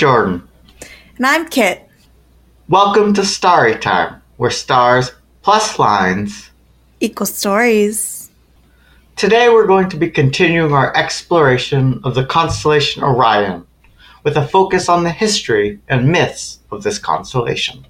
Jordan. 0.00 0.48
And 1.18 1.26
I'm 1.26 1.46
Kit. 1.46 1.86
Welcome 2.70 3.12
to 3.12 3.22
Starry 3.22 3.76
Time, 3.76 4.22
where 4.38 4.50
stars 4.50 5.12
plus 5.42 5.78
lines 5.78 6.48
equal 7.00 7.26
stories. 7.26 8.30
Today 9.16 9.50
we're 9.50 9.66
going 9.66 9.90
to 9.90 9.98
be 9.98 10.08
continuing 10.08 10.72
our 10.72 10.96
exploration 10.96 12.00
of 12.02 12.14
the 12.14 12.24
constellation 12.24 13.02
Orion, 13.02 13.66
with 14.24 14.38
a 14.38 14.48
focus 14.48 14.88
on 14.88 15.04
the 15.04 15.10
history 15.10 15.78
and 15.86 16.10
myths 16.10 16.60
of 16.70 16.82
this 16.82 16.98
constellation. 16.98 17.84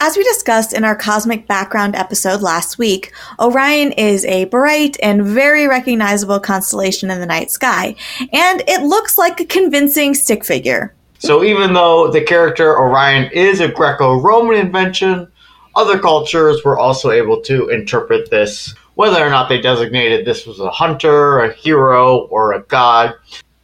As 0.00 0.16
we 0.16 0.24
discussed 0.24 0.72
in 0.72 0.82
our 0.82 0.96
cosmic 0.96 1.46
background 1.46 1.94
episode 1.94 2.40
last 2.40 2.78
week, 2.78 3.12
Orion 3.38 3.92
is 3.92 4.24
a 4.24 4.46
bright 4.46 4.96
and 5.02 5.26
very 5.26 5.68
recognizable 5.68 6.40
constellation 6.40 7.10
in 7.10 7.20
the 7.20 7.26
night 7.26 7.50
sky, 7.50 7.96
and 8.32 8.62
it 8.66 8.80
looks 8.80 9.18
like 9.18 9.40
a 9.40 9.44
convincing 9.44 10.14
stick 10.14 10.42
figure. 10.42 10.94
So, 11.18 11.42
even 11.42 11.72
though 11.72 12.10
the 12.10 12.22
character 12.22 12.78
Orion 12.78 13.30
is 13.32 13.60
a 13.60 13.68
Greco 13.68 14.20
Roman 14.20 14.56
invention, 14.56 15.30
other 15.74 15.98
cultures 15.98 16.64
were 16.64 16.78
also 16.78 17.10
able 17.10 17.40
to 17.42 17.68
interpret 17.68 18.30
this, 18.30 18.74
whether 18.94 19.24
or 19.24 19.30
not 19.30 19.48
they 19.48 19.60
designated 19.60 20.24
this 20.24 20.46
was 20.46 20.60
a 20.60 20.70
hunter, 20.70 21.40
a 21.40 21.52
hero, 21.52 22.26
or 22.26 22.52
a 22.52 22.62
god. 22.62 23.14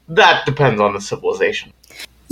That 0.09 0.45
depends 0.47 0.81
on 0.81 0.93
the 0.93 1.01
civilization. 1.01 1.73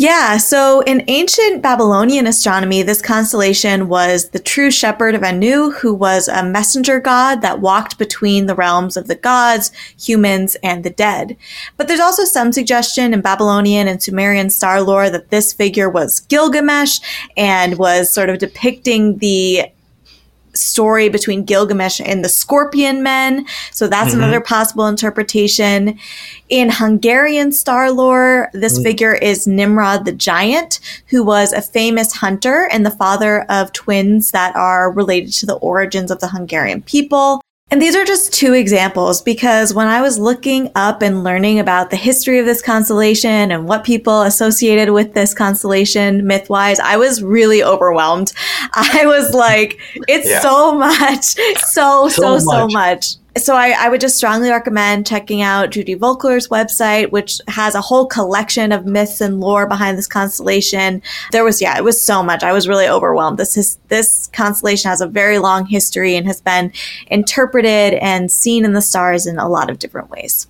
Yeah, 0.03 0.37
so 0.39 0.81
in 0.81 1.05
ancient 1.07 1.63
Babylonian 1.63 2.27
astronomy, 2.27 2.83
this 2.83 3.01
constellation 3.01 3.87
was 3.87 4.31
the 4.31 4.41
true 4.41 4.69
shepherd 4.69 5.15
of 5.15 5.23
Anu, 5.23 5.71
who 5.71 5.95
was 5.95 6.27
a 6.27 6.43
messenger 6.43 6.99
god 6.99 7.41
that 7.43 7.61
walked 7.61 7.99
between 7.99 8.47
the 8.47 8.57
realms 8.57 8.97
of 8.97 9.07
the 9.07 9.15
gods, 9.15 9.71
humans, 9.97 10.57
and 10.61 10.83
the 10.83 10.91
dead. 10.91 11.37
But 11.77 11.87
there's 11.87 12.01
also 12.01 12.25
some 12.25 12.51
suggestion 12.51 13.15
in 13.15 13.21
Babylonian 13.21 13.87
and 13.87 14.03
Sumerian 14.03 14.51
star 14.51 14.83
lore 14.83 15.09
that 15.09 15.31
this 15.31 15.53
figure 15.53 15.89
was 15.89 16.19
Gilgamesh 16.19 16.99
and 17.37 17.79
was 17.79 18.11
sort 18.11 18.29
of 18.29 18.39
depicting 18.39 19.19
the 19.19 19.67
story 20.55 21.09
between 21.09 21.45
Gilgamesh 21.45 22.01
and 22.01 22.25
the 22.25 22.29
Scorpion 22.29 23.03
Men. 23.03 23.47
So 23.71 23.89
that's 23.89 24.11
mm-hmm. 24.11 24.23
another 24.23 24.41
possible 24.41 24.87
interpretation. 24.87 25.99
In 26.49 26.71
Hungarian 26.71 27.53
star 27.53 27.91
lore, 27.91 28.51
this 28.53 28.75
mm-hmm. 28.75 28.83
figure 28.83 29.15
is 29.15 29.47
Nimrod 29.47 30.05
the 30.05 30.13
Giant, 30.13 30.81
who 31.09 31.25
was 31.25 31.53
a 31.53 31.63
famous 31.63 32.13
hunter 32.13 32.69
and 32.71 32.85
the 32.85 32.91
father 32.91 33.43
of 33.49 33.73
twins 33.73 34.31
that 34.33 34.55
are 34.57 34.91
related 34.91 35.33
to 35.35 35.47
the 35.47 35.57
origins 35.57 36.11
of 36.11 36.21
the 36.21 36.29
Hungarian 36.29 36.83
people. 36.83 37.41
And 37.73 37.81
these 37.81 37.97
are 37.97 38.05
just 38.05 38.35
two 38.35 38.53
examples 38.53 39.23
because 39.23 39.73
when 39.73 39.87
I 39.89 40.03
was 40.03 40.19
looking 40.19 40.71
up 40.75 41.01
and 41.01 41.25
learning 41.25 41.59
about 41.59 41.89
the 41.89 41.97
history 41.97 42.39
of 42.39 42.45
this 42.45 42.61
constellation 42.61 43.51
and 43.51 43.67
what 43.67 43.83
people 43.83 44.21
associated 44.21 44.93
with 44.93 45.15
this 45.15 45.33
constellation 45.33 46.27
myth 46.27 46.51
wise, 46.51 46.79
I 46.79 46.99
was 46.99 47.23
really 47.23 47.65
overwhelmed. 47.65 48.35
I 48.75 49.07
was 49.07 49.33
like, 49.33 49.81
it's 50.07 50.29
yeah. 50.29 50.41
so 50.41 50.75
much, 50.75 51.25
so, 51.25 52.09
so, 52.09 52.09
so, 52.09 52.35
much. 52.35 52.43
so 52.43 52.69
much 52.69 53.17
so 53.37 53.55
I, 53.55 53.75
I, 53.79 53.89
would 53.89 54.01
just 54.01 54.17
strongly 54.17 54.51
recommend 54.51 55.07
checking 55.07 55.41
out 55.41 55.71
Judy 55.71 55.97
Volkler's 55.97 56.49
website, 56.49 57.11
which 57.13 57.41
has 57.49 57.75
a 57.75 57.81
whole 57.81 58.07
collection 58.07 58.73
of 58.73 58.85
myths 58.85 59.21
and 59.21 59.41
lore 59.41 59.67
behind 59.67 59.97
this 59.97 60.07
constellation. 60.07 61.03
There 61.31 61.45
was, 61.45 61.61
yeah, 61.61 61.77
it 61.79 61.85
was 61.85 62.03
so 62.03 62.23
much. 62.23 62.43
I 62.43 62.53
was 62.53 62.69
really 62.69 62.87
overwhelmed. 62.87 63.39
This 63.39 63.57
is, 63.57 63.79
this 63.89 64.27
constellation 64.29 64.91
has 64.91 65.01
a 65.01 65.07
very 65.07 65.39
long 65.39 65.65
history 65.65 66.15
and 66.17 66.27
has 66.27 66.41
been 66.41 66.73
interpreted 67.07 67.95
and 67.95 68.31
seen 68.31 68.65
in 68.65 68.75
the 68.75 68.83
stars 68.83 69.27
in 69.27 69.39
a 69.39 69.49
lot 69.49 69.71
of 69.71 69.79
different 69.79 70.11
ways. 70.11 70.47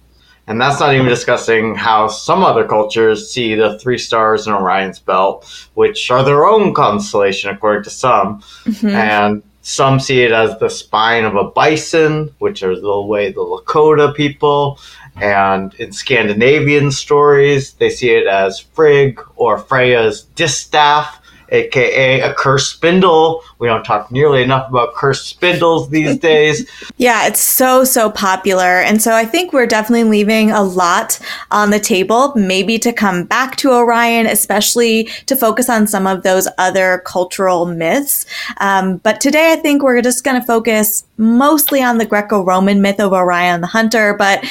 And 0.48 0.60
that's 0.60 0.80
not 0.80 0.92
even 0.92 1.06
discussing 1.06 1.76
how 1.76 2.08
some 2.08 2.42
other 2.42 2.66
cultures 2.66 3.32
see 3.32 3.54
the 3.54 3.78
three 3.78 3.98
stars 3.98 4.46
in 4.46 4.52
Orion's 4.52 4.98
belt, 4.98 5.68
which 5.74 6.10
are 6.10 6.24
their 6.24 6.46
own 6.46 6.74
constellation 6.74 7.50
according 7.50 7.84
to 7.84 7.90
some. 7.90 8.40
Mm-hmm. 8.64 8.88
And 8.88 9.42
some 9.62 10.00
see 10.00 10.22
it 10.22 10.32
as 10.32 10.58
the 10.58 10.68
spine 10.68 11.24
of 11.24 11.36
a 11.36 11.44
bison, 11.44 12.34
which 12.38 12.62
is 12.62 12.82
the 12.82 13.00
way 13.00 13.30
the 13.30 13.40
Lakota 13.40 14.14
people, 14.14 14.78
and 15.16 15.72
in 15.74 15.92
Scandinavian 15.92 16.90
stories, 16.90 17.74
they 17.74 17.88
see 17.88 18.10
it 18.10 18.26
as 18.26 18.58
Frigg 18.58 19.20
or 19.36 19.58
Freya's 19.58 20.22
distaff, 20.34 21.21
aka 21.52 22.20
a 22.20 22.34
cursed 22.34 22.72
spindle. 22.72 23.42
We 23.58 23.68
don't 23.68 23.84
talk 23.84 24.10
nearly 24.10 24.42
enough 24.42 24.68
about 24.68 24.94
cursed 24.94 25.26
spindles 25.26 25.90
these 25.90 26.18
days. 26.30 26.68
yeah, 26.96 27.26
it's 27.26 27.40
so, 27.40 27.84
so 27.84 28.10
popular. 28.10 28.80
And 28.80 29.00
so 29.00 29.12
I 29.14 29.24
think 29.24 29.52
we're 29.52 29.66
definitely 29.66 30.04
leaving 30.04 30.50
a 30.50 30.62
lot 30.62 31.20
on 31.50 31.70
the 31.70 31.78
table, 31.78 32.32
maybe 32.34 32.78
to 32.80 32.92
come 32.92 33.24
back 33.24 33.56
to 33.56 33.72
Orion, 33.72 34.26
especially 34.26 35.04
to 35.26 35.36
focus 35.36 35.68
on 35.68 35.86
some 35.86 36.06
of 36.06 36.22
those 36.22 36.48
other 36.58 37.02
cultural 37.04 37.66
myths. 37.66 38.26
Um, 38.58 38.96
but 38.98 39.20
today 39.20 39.52
I 39.52 39.56
think 39.56 39.82
we're 39.82 40.02
just 40.02 40.24
going 40.24 40.40
to 40.40 40.46
focus 40.46 41.04
mostly 41.16 41.82
on 41.82 41.98
the 41.98 42.06
Greco 42.06 42.42
Roman 42.42 42.82
myth 42.82 42.98
of 42.98 43.12
Orion 43.12 43.60
the 43.60 43.66
Hunter. 43.66 44.14
But 44.14 44.44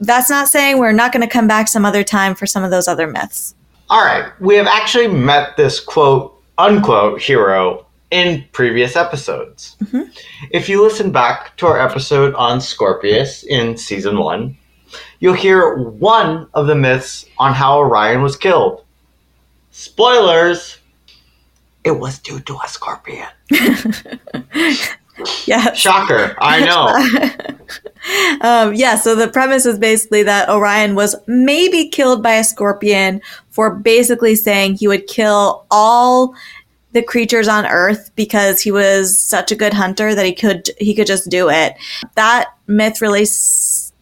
that's 0.00 0.30
not 0.30 0.48
saying 0.48 0.78
we're 0.78 0.92
not 0.92 1.12
going 1.12 1.26
to 1.26 1.32
come 1.32 1.46
back 1.46 1.68
some 1.68 1.84
other 1.84 2.02
time 2.02 2.34
for 2.34 2.46
some 2.46 2.64
of 2.64 2.70
those 2.70 2.88
other 2.88 3.06
myths. 3.06 3.54
All 3.88 4.04
right, 4.04 4.32
we 4.40 4.54
have 4.54 4.66
actually 4.66 5.08
met 5.08 5.56
this 5.56 5.80
quote 5.80 6.39
unquote 6.60 7.22
hero 7.22 7.86
in 8.10 8.44
previous 8.52 8.96
episodes. 8.96 9.76
Mm-hmm. 9.82 10.10
If 10.50 10.68
you 10.68 10.82
listen 10.82 11.10
back 11.10 11.56
to 11.56 11.66
our 11.66 11.80
episode 11.80 12.34
on 12.34 12.60
Scorpius 12.60 13.44
in 13.44 13.76
season 13.76 14.18
one, 14.18 14.58
you'll 15.20 15.34
hear 15.34 15.76
one 15.76 16.48
of 16.52 16.66
the 16.66 16.74
myths 16.74 17.24
on 17.38 17.54
how 17.54 17.78
Orion 17.78 18.22
was 18.22 18.36
killed. 18.36 18.84
Spoilers! 19.70 20.78
It 21.82 21.92
was 21.92 22.18
due 22.18 22.40
to 22.40 22.58
a 22.62 22.68
scorpion. 22.68 23.28
yeah. 25.46 25.72
Shocker. 25.72 26.36
I 26.40 26.64
know. 26.64 27.58
um, 28.40 28.74
yeah, 28.74 28.96
so 28.96 29.14
the 29.14 29.28
premise 29.28 29.66
is 29.66 29.78
basically 29.78 30.22
that 30.24 30.48
Orion 30.48 30.94
was 30.94 31.14
maybe 31.26 31.88
killed 31.88 32.22
by 32.22 32.34
a 32.34 32.44
scorpion 32.44 33.20
for 33.50 33.74
basically 33.74 34.34
saying 34.34 34.74
he 34.74 34.88
would 34.88 35.06
kill 35.06 35.66
all 35.70 36.34
the 36.92 37.02
creatures 37.02 37.46
on 37.46 37.66
earth 37.66 38.10
because 38.16 38.60
he 38.60 38.72
was 38.72 39.16
such 39.16 39.52
a 39.52 39.56
good 39.56 39.72
hunter 39.72 40.14
that 40.14 40.26
he 40.26 40.34
could 40.34 40.70
he 40.78 40.94
could 40.94 41.06
just 41.06 41.28
do 41.30 41.48
it. 41.48 41.74
That 42.16 42.48
myth 42.66 43.00
really 43.00 43.24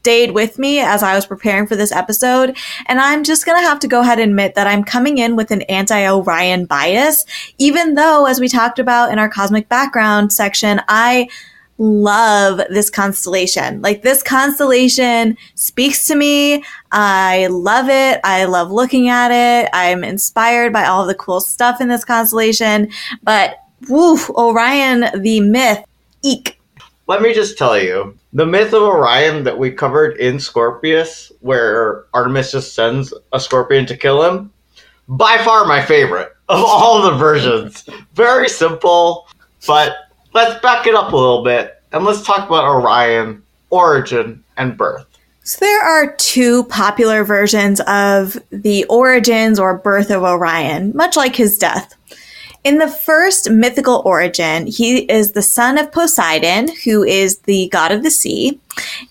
stayed 0.01 0.33
with 0.33 0.59
me 0.59 0.81
as 0.81 1.03
I 1.03 1.15
was 1.15 1.27
preparing 1.27 1.67
for 1.67 1.77
this 1.77 1.93
episode, 1.93 2.57
and 2.87 3.01
I'm 3.01 3.25
just 3.25 3.45
going 3.45 3.61
to 3.61 3.67
have 3.67 3.79
to 3.81 3.89
go 3.89 4.01
ahead 4.01 4.19
and 4.19 4.31
admit 4.31 4.55
that 4.55 4.67
I'm 4.67 4.85
coming 4.85 5.19
in 5.19 5.37
with 5.37 5.51
an 5.51 5.63
anti-Orion 5.63 6.67
bias 6.67 7.25
even 7.59 7.95
though 7.95 8.27
as 8.27 8.41
we 8.41 8.49
talked 8.49 8.79
about 8.79 9.13
in 9.13 9.19
our 9.19 9.29
cosmic 9.29 9.69
background 9.69 10.33
section, 10.33 10.81
I 10.89 11.29
love 11.79 12.61
this 12.71 12.91
constellation. 12.91 13.81
Like 13.83 14.03
this 14.03 14.23
constellation 14.23 15.37
speaks 15.55 16.07
to 16.09 16.17
me. 16.17 16.65
I 16.91 17.47
love 17.49 17.89
it. 17.89 18.21
I 18.25 18.45
love 18.45 18.73
looking 18.73 19.09
at 19.09 19.31
it. 19.31 19.71
I'm 19.73 20.03
inspired 20.03 20.73
by 20.73 20.87
all 20.87 21.07
the 21.07 21.15
cool 21.15 21.41
stuff 21.41 21.81
in 21.81 21.89
this 21.89 22.05
constellation. 22.05 22.91
But 23.23 23.57
woof, 23.89 24.29
Orion, 24.31 25.07
the 25.21 25.41
myth, 25.41 25.85
eek. 26.23 26.58
Let 27.09 27.23
me 27.23 27.33
just 27.33 27.57
tell 27.57 27.79
you, 27.79 28.19
the 28.35 28.45
myth 28.45 28.75
of 28.75 28.83
Orion 28.83 29.45
that 29.45 29.59
we 29.59 29.71
covered 29.71 30.19
in 30.19 30.39
Scorpius, 30.39 31.33
where 31.41 32.05
Artemis 32.13 32.53
just 32.53 32.75
sends 32.75 33.15
a 33.33 33.41
scorpion 33.41 33.87
to 33.87 33.97
kill 33.97 34.23
him, 34.23 34.53
by 35.09 35.39
far 35.39 35.65
my 35.65 35.83
favorite 35.83 36.37
of 36.51 36.63
all 36.63 37.01
the 37.01 37.17
versions. 37.17 37.89
Very 38.13 38.47
simple, 38.47 39.27
but 39.67 39.97
let's 40.35 40.61
back 40.61 40.87
it 40.87 40.95
up 40.95 41.15
a 41.15 41.17
little 41.17 41.43
bit 41.43 41.83
and 41.93 42.05
let's 42.05 42.23
talk 42.23 42.47
about 42.47 42.65
Orion, 42.65 43.43
origin, 43.71 44.45
and 44.59 44.77
birth. 44.77 45.07
So 45.45 45.65
there 45.65 45.83
are 45.83 46.15
two 46.17 46.65
popular 46.65 47.25
versions 47.25 47.81
of 47.87 48.37
the 48.51 48.85
origins 48.85 49.59
or 49.59 49.79
birth 49.79 50.11
of 50.11 50.25
Orion, 50.25 50.93
much 50.95 51.17
like 51.17 51.35
his 51.35 51.57
death. 51.57 51.95
In 52.65 52.79
the 52.79 52.89
first 52.89 53.51
mythical 53.51 54.03
origin, 54.05 54.67
he 54.67 54.99
is 55.11 55.33
the 55.33 55.43
son 55.43 55.79
of 55.79 55.93
Poseidon, 55.93 56.69
who 56.85 57.05
is 57.05 57.39
the 57.41 57.69
god 57.69 57.93
of 57.93 58.03
the 58.03 58.11
sea, 58.11 58.61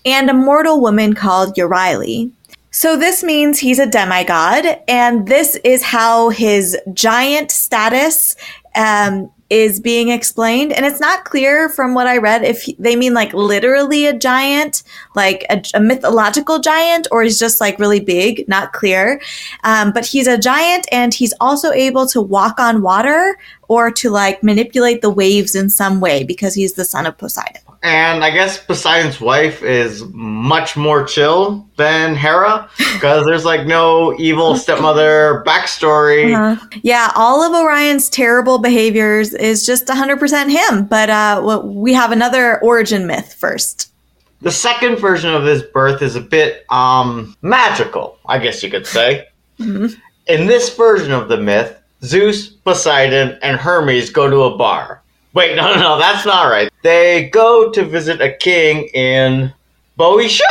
and 0.04 0.28
a 0.28 0.34
mortal 0.34 0.80
woman 0.80 1.14
called 1.14 1.56
Euryale. 1.56 2.30
So 2.70 2.96
this 2.96 3.24
means 3.24 3.58
he's 3.58 3.78
a 3.78 3.86
demigod, 3.86 4.80
and 4.86 5.26
this 5.26 5.56
is 5.64 5.82
how 5.82 6.28
his 6.28 6.76
giant 6.92 7.50
status 7.50 8.36
um, 8.74 9.30
is 9.50 9.80
being 9.80 10.10
explained. 10.10 10.72
And 10.72 10.84
it's 10.84 11.00
not 11.00 11.24
clear 11.24 11.68
from 11.68 11.94
what 11.94 12.06
I 12.06 12.18
read 12.18 12.44
if 12.44 12.66
they 12.78 12.96
mean 12.96 13.14
like 13.14 13.32
literally 13.32 14.06
a 14.06 14.12
giant, 14.12 14.82
like 15.14 15.46
a, 15.48 15.62
a 15.74 15.80
mythological 15.80 16.58
giant, 16.58 17.08
or 17.10 17.22
he's 17.22 17.38
just 17.38 17.60
like 17.60 17.78
really 17.78 18.00
big, 18.00 18.46
not 18.48 18.72
clear. 18.72 19.20
Um, 19.64 19.92
but 19.92 20.04
he's 20.04 20.26
a 20.26 20.38
giant 20.38 20.86
and 20.92 21.14
he's 21.14 21.34
also 21.40 21.72
able 21.72 22.06
to 22.08 22.20
walk 22.20 22.58
on 22.58 22.82
water 22.82 23.38
or 23.68 23.90
to 23.92 24.10
like 24.10 24.42
manipulate 24.42 25.00
the 25.02 25.10
waves 25.10 25.54
in 25.54 25.70
some 25.70 26.00
way 26.00 26.24
because 26.24 26.54
he's 26.54 26.74
the 26.74 26.84
son 26.84 27.06
of 27.06 27.16
Poseidon. 27.16 27.62
And 27.82 28.24
I 28.24 28.30
guess 28.30 28.62
Poseidon's 28.62 29.20
wife 29.20 29.62
is 29.62 30.04
much 30.12 30.76
more 30.76 31.04
chill 31.04 31.66
than 31.76 32.16
Hera 32.16 32.68
because 32.78 33.24
there's 33.24 33.44
like 33.44 33.66
no 33.66 34.16
evil 34.18 34.56
stepmother 34.56 35.44
backstory. 35.46 36.34
Uh-huh. 36.34 36.66
Yeah, 36.82 37.12
all 37.14 37.42
of 37.42 37.52
Orion's 37.52 38.08
terrible 38.08 38.58
behaviors 38.58 39.32
is 39.34 39.64
just 39.64 39.86
100% 39.86 40.50
him. 40.50 40.86
But 40.86 41.10
uh, 41.10 41.62
we 41.64 41.94
have 41.94 42.10
another 42.10 42.60
origin 42.62 43.06
myth 43.06 43.34
first. 43.34 43.92
The 44.40 44.52
second 44.52 44.98
version 44.98 45.32
of 45.34 45.44
his 45.44 45.62
birth 45.62 46.02
is 46.02 46.16
a 46.16 46.20
bit 46.20 46.64
um, 46.70 47.36
magical, 47.42 48.18
I 48.26 48.38
guess 48.38 48.62
you 48.62 48.70
could 48.70 48.86
say. 48.86 49.26
Mm-hmm. 49.58 49.98
In 50.28 50.46
this 50.46 50.76
version 50.76 51.10
of 51.10 51.28
the 51.28 51.36
myth, 51.36 51.76
Zeus, 52.04 52.46
Poseidon, 52.46 53.36
and 53.42 53.58
Hermes 53.58 54.08
go 54.08 54.30
to 54.30 54.42
a 54.42 54.56
bar. 54.56 54.97
Wait, 55.34 55.56
no, 55.56 55.74
no, 55.74 55.80
no, 55.80 55.98
that's 55.98 56.24
not 56.24 56.50
right. 56.50 56.70
They 56.82 57.28
go 57.28 57.70
to 57.70 57.84
visit 57.84 58.20
a 58.20 58.32
king 58.32 58.84
in 58.94 59.52
Boeotia? 59.96 60.44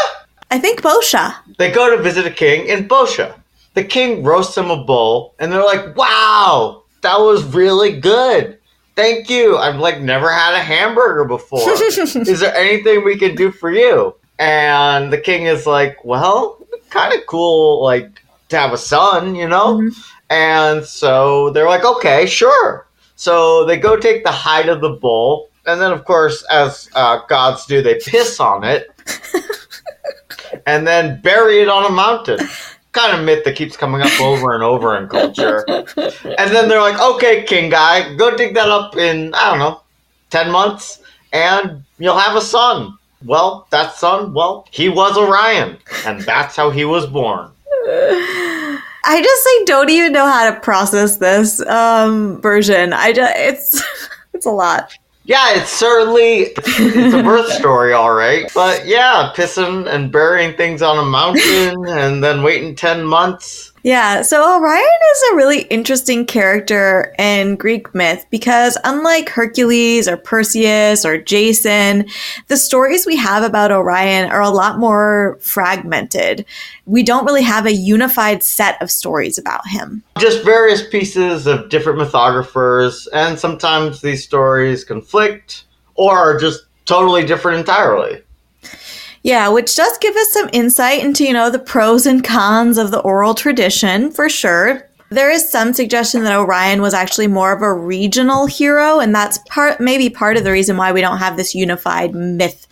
I 0.52 0.60
think 0.60 0.82
Bosha. 0.82 1.36
They 1.58 1.72
go 1.72 1.96
to 1.96 2.02
visit 2.02 2.26
a 2.26 2.32
king 2.32 2.68
in 2.68 2.88
Bosha. 2.88 3.36
The 3.74 3.84
king 3.84 4.24
roasts 4.24 4.56
them 4.56 4.72
a 4.72 4.84
bull, 4.84 5.36
and 5.40 5.52
they're 5.52 5.64
like, 5.64 5.96
"Wow, 5.96 6.84
that 7.02 7.20
was 7.20 7.44
really 7.44 8.00
good. 8.00 8.58
Thank 8.96 9.30
you. 9.30 9.58
I've 9.58 9.80
like 9.80 10.02
never 10.02 10.32
had 10.32 10.54
a 10.54 10.60
hamburger 10.60 11.26
before. 11.26 11.70
is 11.70 12.40
there 12.40 12.56
anything 12.56 13.04
we 13.04 13.18
can 13.18 13.36
do 13.36 13.52
for 13.52 13.72
you?" 13.72 14.16
And 14.40 15.12
the 15.12 15.18
king 15.18 15.44
is 15.44 15.68
like, 15.68 16.04
"Well, 16.04 16.58
kind 16.90 17.14
of 17.14 17.26
cool, 17.28 17.84
like 17.84 18.22
to 18.50 18.58
have 18.58 18.74
a 18.74 18.78
son, 18.78 19.36
you 19.36 19.48
know." 19.48 19.78
Mm-hmm. 19.78 20.00
And 20.30 20.86
so 20.86 21.52
they're 21.52 21.68
like, 21.68 21.86
"Okay, 21.86 22.26
sure." 22.26 22.87
So 23.18 23.66
they 23.66 23.78
go 23.78 23.98
take 23.98 24.24
the 24.24 24.32
hide 24.32 24.70
of 24.70 24.80
the 24.80 24.92
bull, 24.92 25.50
and 25.66 25.82
then, 25.82 25.92
of 25.92 26.06
course, 26.06 26.44
as 26.52 26.88
uh, 26.94 27.26
gods 27.28 27.66
do, 27.66 27.82
they 27.82 27.96
piss 27.96 28.40
on 28.40 28.64
it 28.64 28.90
and 30.68 30.86
then 30.86 31.20
bury 31.22 31.60
it 31.60 31.68
on 31.68 31.86
a 31.86 31.90
mountain. 31.90 32.40
Kind 32.92 33.18
of 33.18 33.26
myth 33.26 33.44
that 33.44 33.56
keeps 33.56 33.76
coming 33.76 34.02
up 34.02 34.22
over 34.22 34.54
and 34.54 34.64
over 34.64 34.96
in 34.98 35.10
culture. 35.10 35.66
And 35.68 36.52
then 36.52 36.70
they're 36.70 36.80
like, 36.80 37.00
okay, 37.00 37.44
king 37.44 37.70
guy, 37.70 38.16
go 38.16 38.36
dig 38.38 38.54
that 38.54 38.70
up 38.70 38.96
in, 38.96 39.34
I 39.34 39.50
don't 39.50 39.60
know, 39.60 39.82
10 40.30 40.52
months, 40.52 41.02
and 41.34 41.84
you'll 41.98 42.18
have 42.18 42.36
a 42.36 42.42
son. 42.42 42.98
Well, 43.26 43.68
that 43.72 43.96
son, 43.96 44.34
well, 44.34 44.68
he 44.72 44.90
was 44.90 45.18
Orion, 45.18 45.80
and 46.06 46.22
that's 46.22 46.56
how 46.56 46.70
he 46.70 46.86
was 46.86 47.08
born. 47.08 47.52
I 49.10 49.22
just 49.22 49.48
like 49.48 49.68
don't 49.68 49.90
even 49.90 50.12
know 50.12 50.28
how 50.28 50.52
to 50.52 50.60
process 50.60 51.16
this 51.16 51.66
um, 51.66 52.42
version. 52.42 52.92
I 52.92 53.14
just 53.14 53.34
it's 53.38 53.84
it's 54.34 54.46
a 54.46 54.52
lot. 54.52 54.94
Yeah, 55.24 55.56
it's 55.56 55.70
certainly 55.70 56.52
it's 56.58 57.14
a 57.14 57.24
birth 57.24 57.50
story, 57.54 57.94
all 57.94 58.14
right. 58.14 58.52
But 58.54 58.86
yeah, 58.86 59.32
pissing 59.34 59.88
and 59.88 60.12
burying 60.12 60.58
things 60.58 60.82
on 60.82 60.98
a 60.98 61.06
mountain 61.06 61.88
and 61.88 62.22
then 62.22 62.44
waiting 62.44 62.76
ten 62.76 63.06
months. 63.06 63.67
Yeah, 63.88 64.22
so 64.22 64.58
Orion 64.58 64.84
is 64.84 65.24
a 65.32 65.36
really 65.38 65.62
interesting 65.62 66.26
character 66.26 67.16
in 67.18 67.56
Greek 67.56 67.96
myth 67.96 68.26
because 68.30 68.78
unlike 68.84 69.30
Hercules 69.30 70.10
or 70.10 70.18
Perseus 70.18 71.06
or 71.06 71.18
Jason, 71.18 72.06
the 72.50 72.58
stories 72.58 73.06
we 73.06 73.16
have 73.16 73.44
about 73.44 73.72
Orion 73.72 74.30
are 74.30 74.42
a 74.42 74.50
lot 74.50 74.78
more 74.78 75.38
fragmented. 75.40 76.46
We 76.86 77.02
don't 77.02 77.24
really 77.24 77.44
have 77.44 77.66
a 77.66 77.72
unified 77.72 78.44
set 78.44 78.76
of 78.82 78.92
stories 78.92 79.38
about 79.38 79.66
him. 79.66 80.04
Just 80.20 80.44
various 80.44 80.86
pieces 80.90 81.48
of 81.48 81.70
different 81.70 81.98
mythographers, 81.98 83.08
and 83.14 83.40
sometimes 83.40 84.02
these 84.02 84.22
stories 84.22 84.84
conflict 84.84 85.64
or 85.96 86.14
are 86.14 86.38
just 86.38 86.66
totally 86.84 87.26
different 87.26 87.60
entirely. 87.60 88.22
Yeah, 89.28 89.50
which 89.50 89.76
does 89.76 89.98
give 89.98 90.16
us 90.16 90.32
some 90.32 90.50
insight 90.54 91.04
into, 91.04 91.26
you 91.26 91.34
know, 91.34 91.50
the 91.50 91.60
pros 91.60 92.06
and 92.06 92.24
cons 92.24 92.78
of 92.78 92.92
the 92.92 93.02
oral 93.02 93.34
tradition 93.34 94.10
for 94.10 94.30
sure. 94.30 94.88
There 95.10 95.30
is 95.30 95.50
some 95.50 95.74
suggestion 95.74 96.24
that 96.24 96.40
Orion 96.40 96.82
was 96.82 96.94
actually 96.94 97.28
more 97.28 97.52
of 97.52 97.62
a 97.62 97.74
regional 97.74 98.46
hero, 98.46 99.00
and 99.02 99.14
that's 99.14 99.40
part 99.50 99.82
maybe 99.82 100.10
part 100.10 100.38
of 100.38 100.46
the 100.46 100.52
reason 100.54 100.78
why 100.78 100.94
we 100.94 101.02
don't 101.02 101.18
have 101.18 101.36
this 101.36 101.54
unified 101.54 102.16
myth. 102.16 102.68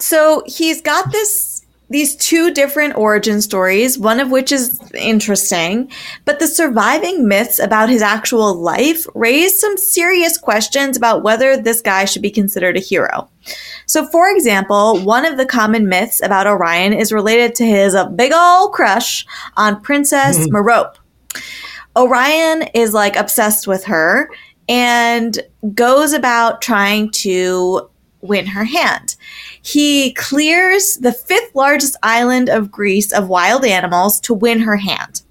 So 0.00 0.42
he's 0.46 0.82
got 0.82 1.12
this 1.12 1.49
these 1.90 2.14
two 2.16 2.52
different 2.52 2.96
origin 2.96 3.42
stories, 3.42 3.98
one 3.98 4.20
of 4.20 4.30
which 4.30 4.52
is 4.52 4.80
interesting, 4.94 5.90
but 6.24 6.38
the 6.38 6.46
surviving 6.46 7.26
myths 7.26 7.58
about 7.58 7.88
his 7.88 8.00
actual 8.00 8.54
life 8.54 9.06
raise 9.14 9.60
some 9.60 9.76
serious 9.76 10.38
questions 10.38 10.96
about 10.96 11.24
whether 11.24 11.56
this 11.56 11.80
guy 11.80 12.04
should 12.04 12.22
be 12.22 12.30
considered 12.30 12.76
a 12.76 12.80
hero. 12.80 13.28
So, 13.86 14.06
for 14.06 14.30
example, 14.30 15.00
one 15.00 15.26
of 15.26 15.36
the 15.36 15.46
common 15.46 15.88
myths 15.88 16.22
about 16.22 16.46
Orion 16.46 16.92
is 16.92 17.12
related 17.12 17.56
to 17.56 17.66
his 17.66 17.96
big 18.14 18.32
ol' 18.32 18.70
crush 18.70 19.26
on 19.56 19.80
Princess. 19.80 20.38
Mm-hmm. 20.38 20.54
Merope. 20.54 20.96
Orion 21.96 22.62
is 22.72 22.94
like 22.94 23.16
obsessed 23.16 23.66
with 23.66 23.84
her 23.84 24.30
and 24.68 25.40
goes 25.74 26.12
about 26.12 26.62
trying 26.62 27.10
to 27.10 27.90
win 28.22 28.46
her 28.46 28.64
hand. 28.64 29.16
He 29.62 30.12
clears 30.14 30.96
the 30.96 31.12
fifth 31.12 31.54
largest 31.54 31.96
island 32.02 32.48
of 32.48 32.70
Greece 32.70 33.12
of 33.12 33.28
wild 33.28 33.64
animals 33.64 34.20
to 34.20 34.34
win 34.34 34.60
her 34.60 34.76
hand. 34.76 35.22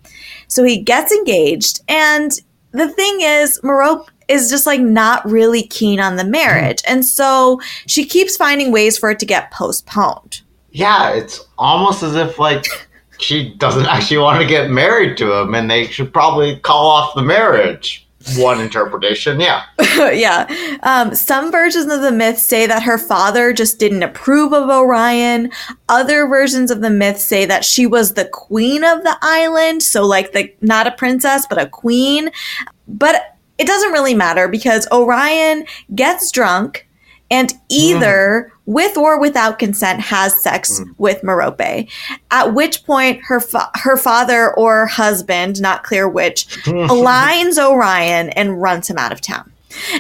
So 0.48 0.64
he 0.64 0.80
gets 0.82 1.12
engaged, 1.12 1.82
and 1.88 2.32
the 2.72 2.90
thing 2.90 3.22
is, 3.22 3.60
Merope 3.64 4.10
is 4.28 4.50
just 4.50 4.66
like 4.68 4.80
not 4.80 5.30
really 5.30 5.64
keen 5.64 6.00
on 6.00 6.16
the 6.16 6.24
marriage. 6.24 6.82
And 6.88 7.04
so 7.04 7.60
she 7.88 8.06
keeps 8.06 8.38
finding 8.38 8.72
ways 8.72 8.98
for 8.98 9.10
it 9.10 9.20
to 9.20 9.26
get 9.26 9.52
postponed. 9.52 10.42
Yeah, 10.72 11.12
it's 11.14 11.46
almost 11.58 12.04
as 12.04 12.16
if 12.16 12.38
like 12.38 12.66
she 13.18 13.56
doesn't 13.56 13.86
actually 13.88 14.20
want 14.20 14.40
to 14.40 14.48
get 14.48 14.70
married 14.70 15.18
to 15.18 15.34
him 15.34 15.56
and 15.56 15.70
they 15.70 15.88
should 15.88 16.14
probably 16.14 16.60
call 16.60 16.88
off 16.88 17.16
the 17.16 17.24
marriage 17.24 18.08
one 18.38 18.62
interpretation, 18.62 19.40
yeah. 19.40 19.64
yeah. 20.12 20.78
Um, 20.84 21.16
some 21.16 21.52
versions 21.52 21.92
of 21.92 22.02
the 22.02 22.12
myth 22.12 22.38
say 22.38 22.66
that 22.68 22.84
her 22.84 22.98
father 22.98 23.54
just 23.54 23.80
didn't 23.80 24.04
approve 24.04 24.54
of 24.54 24.70
Orion. 24.70 25.52
Other 25.88 26.28
versions 26.28 26.72
of 26.72 26.82
the 26.82 26.90
myth 26.90 27.20
say 27.20 27.46
that 27.46 27.66
she 27.66 27.86
was 27.86 28.14
the 28.14 28.26
queen 28.26 28.84
of 28.84 29.04
the 29.04 29.18
island. 29.22 29.84
So, 29.84 30.06
like, 30.06 30.34
the 30.34 30.54
not 30.62 30.88
a 30.88 30.92
princess, 30.92 31.46
but 31.50 31.62
a 31.62 31.68
queen. 31.68 32.32
But 32.88 33.38
it 33.58 33.68
doesn't 33.68 33.92
really 33.92 34.16
matter 34.16 34.48
because 34.48 34.88
Orion 34.92 35.66
gets 35.94 36.32
drunk 36.32 36.88
and 37.32 37.54
either 37.70 38.52
mm. 38.52 38.59
With 38.70 38.96
or 38.98 39.20
without 39.20 39.58
consent 39.58 40.00
has 40.00 40.40
sex 40.40 40.80
mm. 40.80 40.94
with 41.00 41.24
Merope. 41.24 41.90
At 42.30 42.54
which 42.54 42.86
point 42.86 43.20
her 43.24 43.40
fa- 43.40 43.72
her 43.74 43.98
father 43.98 44.54
or 44.56 44.86
husband, 44.86 45.60
not 45.60 45.84
clear 45.84 46.08
which, 46.08 46.48
aligns 46.66 47.58
Orion 47.58 48.30
and 48.30 48.62
runs 48.62 48.88
him 48.88 49.00
out 49.00 49.12
of 49.12 49.22
town. 49.22 49.52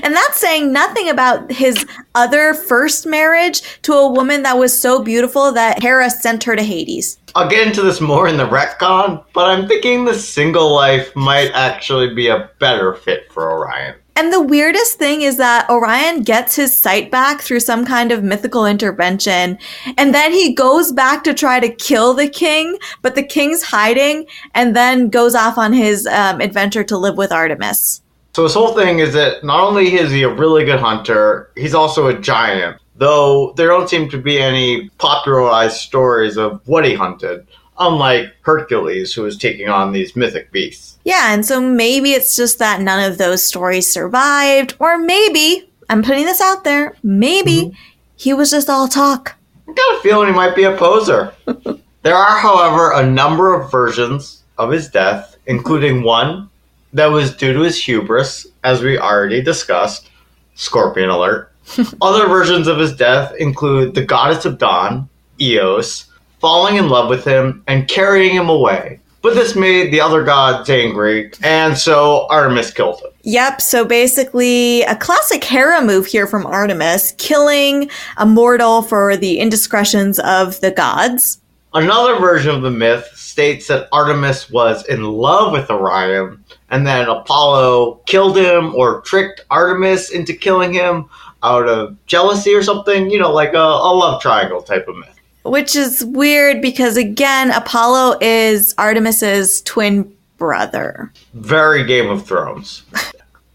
And 0.03 0.15
that's 0.15 0.39
saying 0.39 0.71
nothing 0.71 1.09
about 1.09 1.51
his 1.51 1.85
other 2.13 2.53
first 2.53 3.05
marriage 3.05 3.61
to 3.83 3.93
a 3.93 4.11
woman 4.11 4.43
that 4.43 4.57
was 4.57 4.79
so 4.79 5.03
beautiful 5.03 5.51
that 5.51 5.81
Hera 5.81 6.09
sent 6.09 6.43
her 6.43 6.55
to 6.55 6.63
Hades. 6.63 7.17
I'll 7.35 7.49
get 7.49 7.65
into 7.67 7.81
this 7.81 8.01
more 8.01 8.27
in 8.27 8.37
the 8.37 8.47
retcon, 8.47 9.23
but 9.33 9.45
I'm 9.45 9.67
thinking 9.67 10.05
the 10.05 10.13
single 10.13 10.73
life 10.73 11.15
might 11.15 11.51
actually 11.53 12.13
be 12.13 12.27
a 12.27 12.49
better 12.59 12.93
fit 12.93 13.31
for 13.31 13.51
Orion. 13.51 13.95
And 14.19 14.33
the 14.33 14.41
weirdest 14.41 14.97
thing 14.99 15.21
is 15.21 15.37
that 15.37 15.69
Orion 15.69 16.23
gets 16.23 16.53
his 16.53 16.75
sight 16.75 17.09
back 17.09 17.39
through 17.39 17.61
some 17.61 17.85
kind 17.85 18.11
of 18.11 18.21
mythical 18.21 18.65
intervention. 18.65 19.57
And 19.97 20.13
then 20.13 20.33
he 20.33 20.53
goes 20.53 20.91
back 20.91 21.23
to 21.23 21.33
try 21.33 21.61
to 21.61 21.69
kill 21.69 22.13
the 22.13 22.27
king, 22.27 22.77
but 23.01 23.15
the 23.15 23.23
king's 23.23 23.63
hiding 23.63 24.25
and 24.53 24.75
then 24.75 25.07
goes 25.07 25.35
off 25.35 25.57
on 25.57 25.71
his 25.71 26.05
um, 26.05 26.41
adventure 26.41 26.83
to 26.83 26.97
live 26.97 27.15
with 27.15 27.31
Artemis. 27.31 28.01
So 28.35 28.43
his 28.43 28.53
whole 28.53 28.75
thing 28.75 28.99
is 28.99 29.13
that 29.13 29.45
not 29.45 29.61
only 29.61 29.95
is 29.95 30.11
he 30.11 30.23
a 30.23 30.33
really 30.33 30.65
good 30.65 30.81
hunter, 30.81 31.49
he's 31.55 31.73
also 31.73 32.07
a 32.07 32.19
giant. 32.19 32.75
Though 32.97 33.53
there 33.53 33.69
don't 33.69 33.89
seem 33.89 34.09
to 34.09 34.17
be 34.17 34.37
any 34.37 34.89
popularized 34.97 35.77
stories 35.77 36.35
of 36.35 36.59
what 36.67 36.83
he 36.83 36.93
hunted 36.93 37.47
unlike 37.79 38.35
Hercules, 38.41 39.13
who 39.13 39.23
was 39.23 39.37
taking 39.37 39.69
on 39.69 39.91
these 39.91 40.15
mythic 40.15 40.51
beasts. 40.51 40.97
Yeah, 41.05 41.33
and 41.33 41.45
so 41.45 41.61
maybe 41.61 42.11
it's 42.11 42.35
just 42.35 42.59
that 42.59 42.81
none 42.81 43.09
of 43.09 43.17
those 43.17 43.41
stories 43.41 43.89
survived, 43.89 44.75
or 44.79 44.97
maybe, 44.97 45.69
I'm 45.89 46.03
putting 46.03 46.25
this 46.25 46.41
out 46.41 46.63
there, 46.63 46.95
maybe 47.03 47.51
mm-hmm. 47.51 47.75
he 48.15 48.33
was 48.33 48.51
just 48.51 48.69
all 48.69 48.87
talk. 48.87 49.35
I 49.67 49.73
got 49.73 49.97
a 49.97 50.01
feeling 50.01 50.27
he 50.27 50.33
might 50.33 50.55
be 50.55 50.63
a 50.63 50.75
poser. 50.75 51.33
there 52.03 52.15
are, 52.15 52.37
however, 52.37 52.91
a 52.93 53.05
number 53.05 53.53
of 53.53 53.71
versions 53.71 54.43
of 54.57 54.71
his 54.71 54.89
death, 54.89 55.37
including 55.45 56.03
one 56.03 56.49
that 56.93 57.07
was 57.07 57.35
due 57.35 57.53
to 57.53 57.61
his 57.61 57.81
hubris, 57.81 58.45
as 58.63 58.81
we 58.81 58.97
already 58.97 59.41
discussed. 59.41 60.09
Scorpion 60.55 61.09
alert. 61.09 61.53
Other 62.01 62.27
versions 62.27 62.67
of 62.67 62.77
his 62.77 62.95
death 62.95 63.33
include 63.37 63.95
the 63.95 64.03
goddess 64.03 64.43
of 64.43 64.57
dawn, 64.57 65.07
Eos, 65.39 66.08
falling 66.39 66.77
in 66.77 66.89
love 66.89 67.09
with 67.09 67.25
him 67.25 67.63
and 67.67 67.87
carrying 67.87 68.35
him 68.35 68.49
away, 68.49 68.99
But 69.21 69.35
this 69.35 69.55
made 69.55 69.91
the 69.91 69.99
other 69.99 70.23
gods 70.23 70.69
angry, 70.69 71.31
and 71.43 71.77
so 71.77 72.25
Artemis 72.29 72.71
killed 72.71 73.01
him. 73.01 73.11
Yep, 73.23 73.59
so 73.59 73.83
basically 73.83 74.83
a 74.83 74.95
classic 74.95 75.43
Hera 75.43 75.81
move 75.81 76.05
here 76.05 76.25
from 76.25 76.45
Artemis, 76.45 77.13
killing 77.17 77.89
a 78.15 78.25
mortal 78.25 78.81
for 78.81 79.17
the 79.17 79.39
indiscretions 79.39 80.19
of 80.19 80.61
the 80.61 80.71
gods. 80.71 81.41
Another 81.73 82.15
version 82.15 82.55
of 82.55 82.61
the 82.61 82.71
myth 82.71 83.11
states 83.13 83.67
that 83.67 83.89
Artemis 83.91 84.49
was 84.49 84.85
in 84.87 85.03
love 85.03 85.51
with 85.51 85.69
Orion, 85.69 86.41
and 86.69 86.87
then 86.87 87.09
Apollo 87.09 87.95
killed 88.05 88.37
him 88.37 88.73
or 88.73 89.01
tricked 89.01 89.41
Artemis 89.51 90.11
into 90.11 90.33
killing 90.33 90.73
him 90.73 91.09
out 91.43 91.67
of 91.67 91.97
jealousy 92.05 92.53
or 92.53 92.63
something, 92.63 93.09
you 93.09 93.19
know, 93.19 93.31
like 93.31 93.53
a, 93.53 93.57
a 93.57 93.91
love 93.93 94.21
triangle 94.21 94.61
type 94.61 94.87
of 94.87 94.97
myth. 94.97 95.18
Which 95.49 95.75
is 95.75 96.05
weird 96.05 96.61
because, 96.61 96.95
again, 96.95 97.51
Apollo 97.51 98.19
is 98.21 98.75
Artemis's 98.77 99.61
twin 99.63 100.15
brother. 100.37 101.11
Very 101.33 101.83
Game 101.83 102.09
of 102.09 102.25
Thrones. 102.25 102.83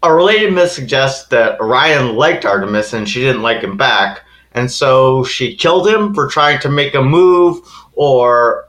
a 0.03 0.13
related 0.13 0.53
myth 0.53 0.71
suggests 0.71 1.27
that 1.29 1.59
Orion 1.59 2.15
liked 2.15 2.45
Artemis 2.45 2.93
and 2.93 3.07
she 3.07 3.21
didn't 3.21 3.41
like 3.41 3.61
him 3.61 3.77
back, 3.77 4.21
and 4.53 4.71
so 4.71 5.23
she 5.23 5.55
killed 5.55 5.87
him 5.87 6.13
for 6.13 6.27
trying 6.27 6.59
to 6.59 6.69
make 6.69 6.95
a 6.95 7.01
move 7.01 7.65
or 7.93 8.67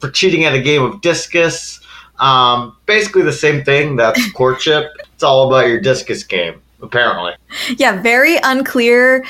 for 0.00 0.10
cheating 0.10 0.44
at 0.44 0.54
a 0.54 0.60
game 0.60 0.82
of 0.82 1.00
discus. 1.00 1.80
Um, 2.18 2.76
basically, 2.86 3.22
the 3.22 3.32
same 3.32 3.64
thing. 3.64 3.96
That's 3.96 4.32
courtship. 4.32 4.92
it's 5.12 5.22
all 5.22 5.48
about 5.48 5.68
your 5.68 5.80
discus 5.80 6.22
game, 6.22 6.60
apparently. 6.82 7.32
Yeah, 7.76 8.02
very 8.02 8.36
unclear 8.42 9.24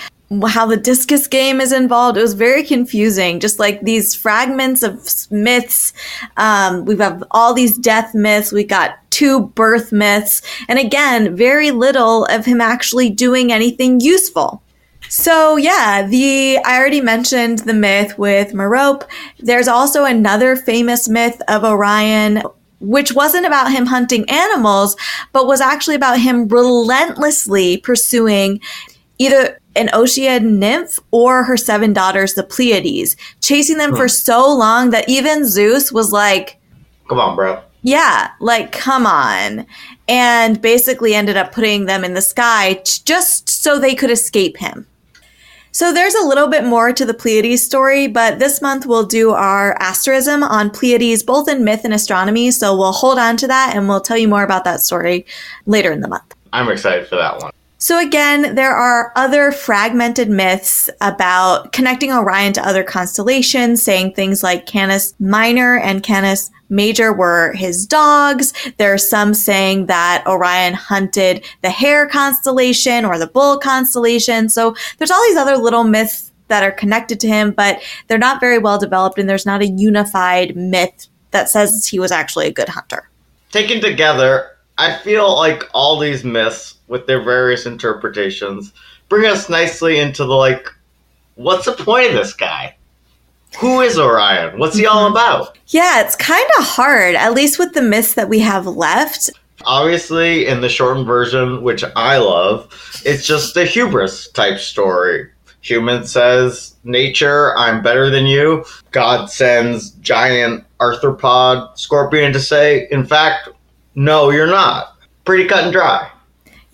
how 0.49 0.66
the 0.66 0.76
discus 0.76 1.26
game 1.26 1.61
is 1.61 1.73
involved. 1.73 2.19
It 2.19 2.23
was 2.23 2.35
very 2.35 2.64
confusing. 2.64 3.40
Just 3.40 3.59
like 3.59 3.83
these 3.83 4.14
fragments 4.14 4.83
of 4.83 5.07
myths. 5.31 5.93
Um, 6.37 6.85
we 6.85 6.97
have 6.97 7.23
all 7.31 7.54
these 7.54 7.78
death 7.78 8.14
myths. 8.14 8.52
We 8.52 8.64
got 8.64 8.99
two 9.11 9.49
birth 9.49 9.93
myths. 9.93 10.43
And 10.69 10.78
again, 10.78 11.37
very 11.37 11.71
little 11.71 12.25
of 12.26 12.45
him 12.47 12.61
actually 12.61 13.11
doing 13.11 13.52
anything 13.52 14.00
useful. 14.00 14.62
So 15.09 15.57
yeah, 15.57 16.07
the 16.07 16.59
I 16.64 16.78
already 16.78 17.00
mentioned 17.00 17.61
the 17.61 17.75
myth 17.75 18.19
with 18.19 18.52
Merope. 18.52 19.04
There's 19.38 19.69
also 19.69 20.04
another 20.04 20.57
famous 20.57 21.09
myth 21.09 21.40
of 21.49 21.62
Orion 21.62 22.43
which 22.81 23.12
wasn't 23.12 23.47
about 23.47 23.73
him 23.73 23.87
hunting 23.87 24.28
animals, 24.28 24.97
but 25.33 25.47
was 25.47 25.61
actually 25.61 25.95
about 25.95 26.21
him 26.21 26.49
relentlessly 26.49 27.78
pursuing 27.78 28.61
either 29.18 29.61
an 29.76 29.90
Ocean 29.92 30.59
nymph 30.59 30.99
or 31.11 31.44
her 31.44 31.56
seven 31.56 31.92
daughters, 31.92 32.35
the 32.35 32.42
Pleiades, 32.42 33.16
chasing 33.40 33.78
them 33.78 33.90
hmm. 33.90 33.97
for 33.97 34.09
so 34.09 34.52
long 34.54 34.90
that 34.90 35.09
even 35.09 35.47
Zeus 35.47 35.92
was 35.92 36.12
like, 36.12 36.59
Come 37.09 37.18
on, 37.18 37.37
bro. 37.37 37.62
Yeah, 37.83 38.30
like, 38.40 38.73
come 38.73 39.06
on. 39.06 39.66
And 40.09 40.61
basically 40.61 41.14
ended 41.14 41.37
up 41.37 41.52
putting 41.52 41.85
them 41.85 42.02
in 42.02 42.14
the 42.14 42.23
sky 42.23 42.80
just 42.83 43.49
so 43.50 43.78
they 43.78 43.94
could 43.94 44.11
escape 44.11 44.56
him. 44.56 44.87
So 45.71 45.92
there's 45.92 46.14
a 46.14 46.25
little 46.25 46.47
bit 46.47 46.64
more 46.64 46.92
to 46.92 47.04
the 47.04 47.12
Pleiades 47.12 47.62
story, 47.62 48.06
but 48.06 48.38
this 48.38 48.62
month 48.62 48.87
we'll 48.87 49.04
do 49.04 49.33
our 49.33 49.76
asterism 49.80 50.44
on 50.44 50.71
Pleiades, 50.71 51.23
both 51.23 51.49
in 51.49 51.64
myth 51.64 51.85
and 51.85 51.92
astronomy. 51.92 52.52
So 52.52 52.76
we'll 52.76 52.92
hold 52.92 53.18
on 53.18 53.37
to 53.38 53.49
that 53.49 53.73
and 53.75 53.88
we'll 53.88 54.00
tell 54.00 54.16
you 54.16 54.28
more 54.28 54.44
about 54.44 54.64
that 54.64 54.80
story 54.80 55.26
later 55.66 55.90
in 55.90 56.00
the 56.00 56.09
month. 56.09 56.33
I'm 56.52 56.71
excited 56.71 57.09
for 57.09 57.16
that 57.16 57.42
one. 57.42 57.52
So 57.84 57.98
again, 57.98 58.54
there 58.54 58.74
are 58.74 59.12
other 59.14 59.52
fragmented 59.52 60.30
myths 60.30 60.88
about 61.02 61.72
connecting 61.72 62.10
Orion 62.10 62.54
to 62.54 62.66
other 62.66 62.82
constellations, 62.82 63.82
saying 63.82 64.14
things 64.14 64.42
like 64.42 64.64
Canis 64.64 65.12
Minor 65.20 65.76
and 65.76 66.02
Canis 66.02 66.50
Major 66.70 67.12
were 67.12 67.52
his 67.52 67.86
dogs. 67.86 68.54
There 68.78 68.94
are 68.94 68.96
some 68.96 69.34
saying 69.34 69.84
that 69.84 70.24
Orion 70.26 70.72
hunted 70.72 71.44
the 71.60 71.68
hare 71.68 72.08
constellation 72.08 73.04
or 73.04 73.18
the 73.18 73.26
bull 73.26 73.58
constellation. 73.58 74.48
So 74.48 74.74
there's 74.96 75.10
all 75.10 75.22
these 75.24 75.36
other 75.36 75.58
little 75.58 75.84
myths 75.84 76.32
that 76.48 76.62
are 76.62 76.72
connected 76.72 77.20
to 77.20 77.28
him, 77.28 77.50
but 77.50 77.82
they're 78.08 78.16
not 78.16 78.40
very 78.40 78.56
well 78.56 78.78
developed 78.78 79.18
and 79.18 79.28
there's 79.28 79.44
not 79.44 79.60
a 79.60 79.68
unified 79.68 80.56
myth 80.56 81.08
that 81.32 81.50
says 81.50 81.84
he 81.84 82.00
was 82.00 82.10
actually 82.10 82.46
a 82.46 82.50
good 82.50 82.70
hunter. 82.70 83.10
Taken 83.50 83.82
together, 83.82 84.53
I 84.78 84.97
feel 84.99 85.37
like 85.37 85.69
all 85.73 85.99
these 85.99 86.25
myths 86.25 86.78
with 86.88 87.07
their 87.07 87.23
various 87.23 87.66
interpretations 87.66 88.73
bring 89.09 89.26
us 89.31 89.49
nicely 89.49 89.99
into 89.99 90.25
the 90.25 90.35
like 90.35 90.69
what's 91.37 91.66
the 91.66 91.73
point 91.73 92.09
of 92.09 92.14
this 92.14 92.35
guy? 92.35 92.75
Who 93.61 93.81
is 93.81 93.99
orion? 93.99 94.59
What's 94.59 94.76
he 94.76 94.87
all 94.87 95.04
mm-hmm. 95.04 95.14
about? 95.14 95.59
Yeah 95.69 96.00
it's 96.00 96.16
kind 96.16 96.49
of 96.59 96.64
hard 96.64 97.14
at 97.14 97.35
least 97.35 97.59
with 97.59 97.73
the 97.73 97.83
myths 97.83 98.14
that 98.14 98.28
we 98.28 98.40
have 98.40 98.66
left. 98.66 99.31
Obviously 99.64 100.47
in 100.47 100.61
the 100.61 100.69
shortened 100.69 101.07
version 101.07 101.62
which 101.62 101.85
i 101.97 102.19
love 102.19 102.69
it's 103.04 103.26
just 103.26 103.57
a 103.57 103.64
hubris 103.64 104.28
type 104.28 104.59
story. 104.59 105.31
Human 105.61 106.04
says 106.04 106.75
nature 106.83 107.57
i'm 107.57 107.81
better 107.81 108.11
than 108.11 108.26
you. 108.26 108.64
God 108.90 109.31
sends 109.31 109.93
giant 109.93 110.64
arthropod 110.81 111.78
scorpion 111.78 112.33
to 112.33 112.40
say 112.40 112.88
in 112.90 113.07
fact 113.07 113.49
no 113.94 114.30
you're 114.30 114.46
not 114.46 114.96
pretty 115.24 115.46
cut 115.46 115.64
and 115.64 115.72
dry 115.72 116.10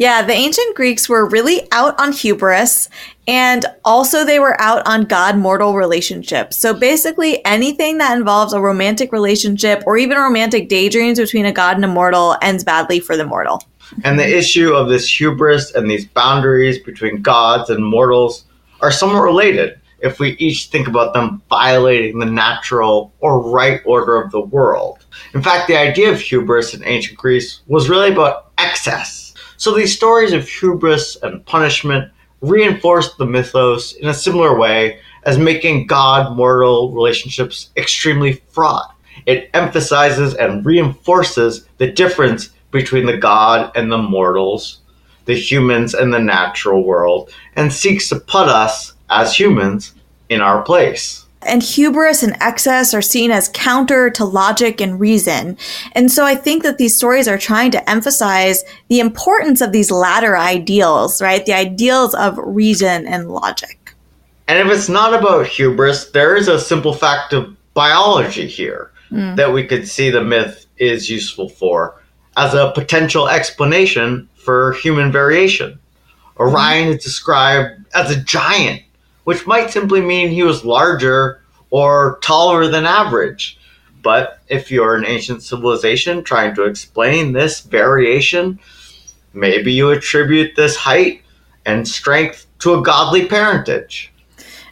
yeah, 0.00 0.22
the 0.22 0.32
ancient 0.32 0.76
Greeks 0.76 1.10
were 1.10 1.28
really 1.28 1.68
out 1.72 2.00
on 2.00 2.12
hubris 2.12 2.88
and 3.28 3.66
also 3.84 4.24
they 4.24 4.38
were 4.38 4.58
out 4.58 4.82
on 4.86 5.04
god 5.04 5.36
mortal 5.36 5.74
relationships. 5.74 6.56
So 6.56 6.72
basically, 6.72 7.44
anything 7.44 7.98
that 7.98 8.16
involves 8.16 8.54
a 8.54 8.62
romantic 8.62 9.12
relationship 9.12 9.82
or 9.86 9.98
even 9.98 10.16
romantic 10.16 10.70
daydreams 10.70 11.18
between 11.18 11.44
a 11.44 11.52
god 11.52 11.76
and 11.76 11.84
a 11.84 11.88
mortal 11.88 12.38
ends 12.40 12.64
badly 12.64 12.98
for 12.98 13.14
the 13.14 13.26
mortal. 13.26 13.62
And 14.02 14.18
the 14.18 14.26
issue 14.26 14.72
of 14.72 14.88
this 14.88 15.20
hubris 15.20 15.74
and 15.74 15.90
these 15.90 16.06
boundaries 16.06 16.78
between 16.78 17.20
gods 17.20 17.68
and 17.68 17.84
mortals 17.84 18.44
are 18.80 18.90
somewhat 18.90 19.20
related 19.20 19.79
if 20.02 20.18
we 20.18 20.30
each 20.38 20.66
think 20.66 20.88
about 20.88 21.14
them 21.14 21.42
violating 21.48 22.18
the 22.18 22.26
natural 22.26 23.12
or 23.20 23.50
right 23.50 23.80
order 23.84 24.20
of 24.20 24.30
the 24.30 24.40
world. 24.40 25.04
In 25.34 25.42
fact, 25.42 25.68
the 25.68 25.76
idea 25.76 26.10
of 26.10 26.20
hubris 26.20 26.74
in 26.74 26.84
ancient 26.84 27.18
Greece 27.18 27.60
was 27.66 27.88
really 27.88 28.12
about 28.12 28.50
excess 28.58 29.30
so 29.60 29.74
these 29.74 29.94
stories 29.94 30.32
of 30.32 30.48
hubris 30.48 31.18
and 31.22 31.44
punishment 31.44 32.10
reinforce 32.40 33.14
the 33.16 33.26
mythos 33.26 33.92
in 33.92 34.08
a 34.08 34.14
similar 34.14 34.58
way 34.58 35.00
as 35.24 35.36
making 35.36 35.86
God 35.86 36.34
mortal 36.34 36.90
relationships 36.92 37.68
extremely 37.76 38.42
fraught. 38.48 38.94
It 39.26 39.50
emphasizes 39.52 40.34
and 40.34 40.64
reinforces 40.64 41.68
the 41.76 41.92
difference 41.92 42.48
between 42.70 43.04
the 43.04 43.18
God 43.18 43.70
and 43.76 43.92
the 43.92 43.98
mortals, 43.98 44.80
the 45.26 45.34
humans 45.34 45.92
and 45.92 46.10
the 46.10 46.20
natural 46.20 46.82
world, 46.82 47.30
and 47.54 47.70
seeks 47.70 48.08
to 48.08 48.16
put 48.16 48.48
us, 48.48 48.94
as 49.10 49.38
humans, 49.38 49.94
in 50.28 50.40
our 50.40 50.62
place 50.62 51.26
and 51.42 51.62
hubris 51.62 52.22
and 52.22 52.36
excess 52.40 52.92
are 52.92 53.02
seen 53.02 53.30
as 53.30 53.48
counter 53.48 54.10
to 54.10 54.24
logic 54.24 54.80
and 54.80 55.00
reason. 55.00 55.56
And 55.92 56.10
so 56.10 56.24
I 56.24 56.34
think 56.34 56.62
that 56.62 56.78
these 56.78 56.96
stories 56.96 57.26
are 57.28 57.38
trying 57.38 57.70
to 57.72 57.90
emphasize 57.90 58.62
the 58.88 59.00
importance 59.00 59.60
of 59.60 59.72
these 59.72 59.90
latter 59.90 60.36
ideals, 60.36 61.22
right? 61.22 61.44
The 61.44 61.54
ideals 61.54 62.14
of 62.14 62.38
reason 62.38 63.06
and 63.06 63.30
logic. 63.30 63.94
And 64.48 64.58
if 64.58 64.74
it's 64.74 64.88
not 64.88 65.14
about 65.14 65.46
hubris, 65.46 66.10
there 66.10 66.36
is 66.36 66.48
a 66.48 66.58
simple 66.58 66.92
fact 66.92 67.32
of 67.32 67.56
biology 67.72 68.46
here 68.46 68.90
mm. 69.10 69.36
that 69.36 69.52
we 69.52 69.64
could 69.64 69.88
see 69.88 70.10
the 70.10 70.22
myth 70.22 70.66
is 70.76 71.08
useful 71.08 71.48
for 71.48 72.02
as 72.36 72.52
a 72.54 72.72
potential 72.74 73.28
explanation 73.28 74.28
for 74.34 74.72
human 74.72 75.10
variation. 75.12 75.78
Orion 76.38 76.88
mm. 76.88 76.96
is 76.96 77.04
described 77.04 77.84
as 77.94 78.10
a 78.10 78.20
giant 78.20 78.82
which 79.30 79.46
might 79.46 79.70
simply 79.70 80.00
mean 80.00 80.28
he 80.28 80.42
was 80.42 80.64
larger 80.64 81.40
or 81.70 82.18
taller 82.20 82.66
than 82.66 82.84
average. 82.84 83.56
But 84.02 84.40
if 84.48 84.72
you're 84.72 84.96
an 84.96 85.06
ancient 85.06 85.44
civilization 85.44 86.24
trying 86.24 86.56
to 86.56 86.64
explain 86.64 87.32
this 87.32 87.60
variation, 87.60 88.58
maybe 89.32 89.72
you 89.72 89.90
attribute 89.90 90.56
this 90.56 90.74
height 90.74 91.22
and 91.64 91.86
strength 91.86 92.48
to 92.58 92.74
a 92.74 92.82
godly 92.82 93.26
parentage. 93.26 94.12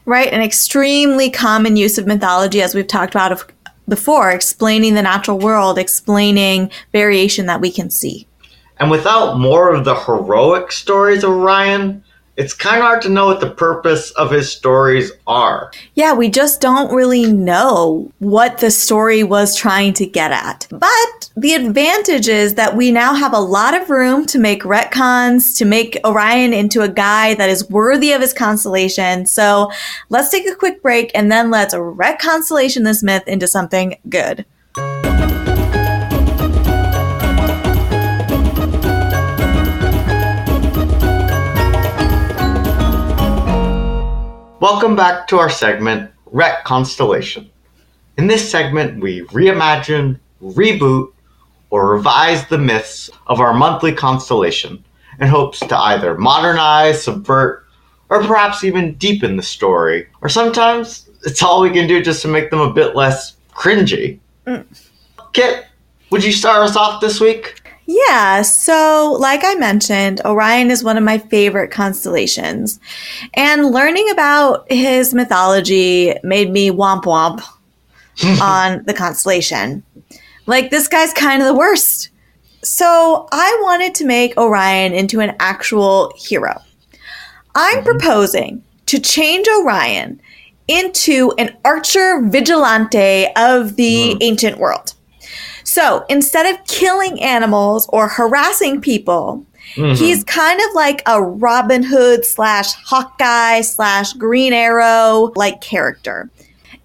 Right, 0.07 0.33
an 0.33 0.43
extremely 0.43 1.31
common 1.31 1.77
use 1.77 1.97
of 1.97 2.09
mythology, 2.09 2.61
as 2.61 2.75
we've 2.75 2.85
talked 2.85 3.15
about 3.15 3.53
before, 3.88 4.33
explaining 4.33 4.95
the 4.95 5.03
natural 5.03 5.38
world, 5.38 5.79
explaining 5.79 6.73
variation 6.91 7.47
that 7.47 7.61
we 7.61 7.71
can 7.71 7.91
see. 7.91 8.27
And 8.81 8.91
without 8.91 9.38
more 9.38 9.73
of 9.73 9.85
the 9.85 9.95
heroic 9.95 10.73
stories 10.73 11.23
of 11.23 11.31
Orion, 11.31 12.03
it's 12.38 12.54
kind 12.54 12.76
of 12.76 12.83
hard 12.85 13.02
to 13.02 13.09
know 13.09 13.26
what 13.26 13.40
the 13.40 13.50
purpose 13.50 14.12
of 14.12 14.30
his 14.30 14.50
stories 14.50 15.11
are. 15.26 15.73
Yeah, 15.95 16.14
we 16.14 16.30
just 16.30 16.61
don't 16.61 16.95
really 16.95 17.26
know 17.26 18.12
what 18.21 18.59
the 18.59 18.71
story 18.71 19.25
was 19.25 19.57
trying 19.57 19.92
to 19.95 20.07
get 20.07 20.30
at. 20.30 20.68
But 20.71 21.30
the 21.37 21.54
advantage 21.54 22.28
is 22.28 22.54
that 22.54 22.76
we 22.76 22.92
now 22.92 23.12
have 23.12 23.35
a 23.35 23.40
lot 23.40 23.75
of 23.75 23.90
room 23.90 24.25
to 24.26 24.38
make 24.38 24.62
retcons, 24.62 25.59
to 25.59 25.64
make 25.64 25.99
Orion 26.04 26.52
into 26.52 26.83
a 26.83 26.88
guy 26.88 27.35
that 27.35 27.50
is 27.50 27.68
worthy 27.68 28.12
of 28.12 28.21
his 28.21 28.33
constellation. 28.33 29.26
So 29.26 29.73
let's 30.09 30.30
take 30.30 30.49
a 30.49 30.54
quick 30.54 30.80
break 30.80 31.11
and 31.16 31.33
then 31.33 31.50
let's 31.50 31.75
retconstellation 31.75 32.85
this 32.85 33.02
myth 33.02 33.25
into 33.26 33.49
something 33.49 33.97
good. 34.09 34.47
Welcome 44.79 44.95
back 44.95 45.27
to 45.27 45.41
our 45.41 45.51
segment, 45.51 46.09
Ret 46.27 46.63
Constellation. 46.63 47.51
In 48.17 48.29
this 48.29 48.49
segment, 48.49 49.03
we 49.03 49.23
reimagine, 49.23 50.21
reboot, 50.41 51.13
or 51.71 51.91
revise 51.91 52.47
the 52.47 52.59
myths 52.59 53.11
of 53.27 53.41
our 53.41 53.53
monthly 53.53 53.93
constellation 53.93 54.85
in 55.19 55.27
hopes 55.27 55.59
to 55.59 55.77
either 55.77 56.17
modernize, 56.17 57.03
subvert, 57.03 57.67
or 58.09 58.23
perhaps 58.23 58.63
even 58.63 58.95
deepen 58.95 59.35
the 59.35 59.43
story. 59.43 60.07
Or 60.21 60.29
sometimes 60.29 61.11
it's 61.25 61.43
all 61.43 61.61
we 61.61 61.71
can 61.71 61.89
do 61.89 62.01
just 62.01 62.23
to 62.23 62.29
make 62.29 62.51
them 62.51 62.61
a 62.61 62.73
bit 62.73 62.95
less 62.95 63.35
cringy. 63.51 64.21
Mm. 64.47 64.65
Kit, 65.33 65.67
would 66.11 66.23
you 66.23 66.31
start 66.31 66.63
us 66.63 66.77
off 66.77 67.01
this 67.01 67.21
week? 67.21 67.58
Yeah, 67.90 68.42
so 68.42 69.16
like 69.18 69.40
I 69.45 69.54
mentioned, 69.54 70.21
Orion 70.26 70.71
is 70.71 70.85
one 70.85 70.99
of 70.99 71.04
my 71.04 71.16
favorite 71.16 71.71
constellations. 71.71 72.78
And 73.33 73.71
learning 73.71 74.11
about 74.11 74.71
his 74.71 75.14
mythology 75.14 76.14
made 76.23 76.50
me 76.50 76.71
womp 76.71 77.04
womp 77.04 77.42
on 78.42 78.85
the 78.85 78.92
constellation. 78.92 79.83
Like, 80.45 80.68
this 80.68 80.87
guy's 80.87 81.14
kind 81.14 81.40
of 81.40 81.49
the 81.49 81.54
worst. 81.54 82.11
So 82.62 83.26
I 83.33 83.59
wanted 83.62 83.95
to 83.95 84.04
make 84.04 84.37
Orion 84.37 84.92
into 84.92 85.21
an 85.21 85.35
actual 85.40 86.12
hero. 86.14 86.61
I'm 87.54 87.78
mm-hmm. 87.78 87.85
proposing 87.85 88.62
to 88.85 89.00
change 89.00 89.49
Orion 89.49 90.21
into 90.66 91.33
an 91.38 91.57
archer 91.64 92.21
vigilante 92.26 93.28
of 93.35 93.76
the 93.76 94.14
mm. 94.14 94.18
ancient 94.21 94.59
world. 94.59 94.92
So 95.69 96.07
instead 96.09 96.47
of 96.47 96.67
killing 96.67 97.21
animals 97.21 97.91
or 97.93 98.09
harassing 98.09 98.81
people, 98.81 99.45
mm-hmm. 99.75 100.03
he's 100.03 100.25
kind 100.25 100.59
of 100.59 100.75
like 100.75 101.03
a 101.05 101.23
Robin 101.23 101.83
Hood 101.83 102.25
slash 102.25 102.73
Hawkeye 102.73 103.61
slash 103.61 104.15
Green 104.15 104.55
Arrow 104.55 105.31
like 105.37 105.61
character. 105.61 106.31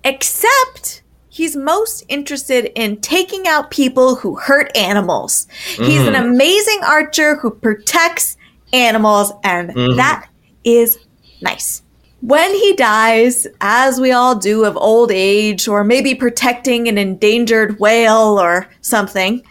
Except 0.03 1.01
he's 1.29 1.55
most 1.55 2.03
interested 2.09 2.73
in 2.75 2.99
taking 2.99 3.47
out 3.47 3.71
people 3.71 4.15
who 4.15 4.35
hurt 4.35 4.75
animals. 4.75 5.47
Mm. 5.75 5.85
He's 5.85 6.05
an 6.05 6.15
mm. 6.15 6.31
amazing 6.31 6.79
archer 6.85 7.37
who 7.37 7.51
protects 7.51 8.35
animals, 8.73 9.31
and 9.45 9.69
mm. 9.69 9.95
that 9.95 10.27
is 10.65 10.99
nice 11.41 11.82
when 12.23 12.53
he 12.55 12.73
dies, 12.73 13.45
as 13.59 13.99
we 13.99 14.13
all 14.13 14.33
do 14.33 14.63
of 14.63 14.77
old 14.77 15.11
age, 15.11 15.67
or 15.67 15.83
maybe 15.83 16.15
protecting 16.15 16.87
an 16.87 16.97
endangered 16.97 17.81
whale 17.81 18.39
or 18.39 18.69
something, 18.79 19.43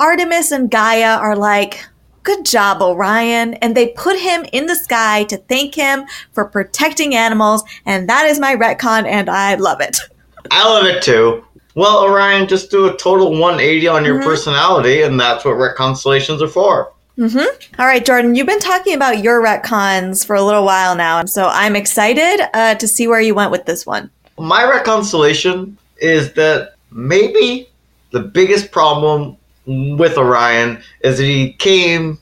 Artemis 0.00 0.50
and 0.50 0.68
Gaia 0.68 1.16
are 1.16 1.36
like, 1.36 1.86
Good 2.24 2.44
job, 2.44 2.82
Orion. 2.82 3.54
And 3.54 3.74
they 3.74 3.88
put 3.96 4.18
him 4.18 4.44
in 4.52 4.66
the 4.66 4.74
sky 4.74 5.24
to 5.24 5.36
thank 5.36 5.74
him 5.74 6.04
for 6.32 6.44
protecting 6.44 7.14
animals. 7.14 7.62
And 7.86 8.08
that 8.08 8.26
is 8.26 8.40
my 8.40 8.54
retcon, 8.54 9.06
and 9.06 9.30
I 9.30 9.54
love 9.54 9.80
it. 9.80 9.96
I 10.50 10.68
love 10.68 10.86
it 10.86 11.02
too. 11.02 11.44
Well, 11.76 12.02
Orion, 12.02 12.48
just 12.48 12.70
do 12.70 12.86
a 12.86 12.96
total 12.96 13.30
180 13.30 13.86
on 13.86 14.04
your 14.04 14.16
mm-hmm. 14.16 14.24
personality, 14.24 15.02
and 15.02 15.18
that's 15.18 15.44
what 15.44 15.54
reconstellations 15.54 16.42
are 16.42 16.48
for. 16.48 16.92
Mm-hmm. 17.18 17.80
All 17.80 17.86
right, 17.86 18.04
Jordan, 18.04 18.36
you've 18.36 18.46
been 18.46 18.60
talking 18.60 18.94
about 18.94 19.24
your 19.24 19.42
retcons 19.42 20.24
for 20.24 20.36
a 20.36 20.42
little 20.42 20.64
while 20.64 20.94
now, 20.94 21.18
and 21.18 21.28
so 21.28 21.48
I'm 21.48 21.74
excited 21.74 22.48
uh, 22.54 22.76
to 22.76 22.86
see 22.86 23.08
where 23.08 23.20
you 23.20 23.34
went 23.34 23.50
with 23.50 23.66
this 23.66 23.84
one. 23.84 24.08
My 24.38 24.64
reconciliation 24.64 25.76
is 25.96 26.32
that 26.34 26.74
maybe 26.92 27.68
the 28.12 28.20
biggest 28.20 28.70
problem 28.70 29.36
with 29.66 30.16
Orion 30.16 30.80
is 31.00 31.18
that 31.18 31.24
he 31.24 31.54
came 31.54 32.18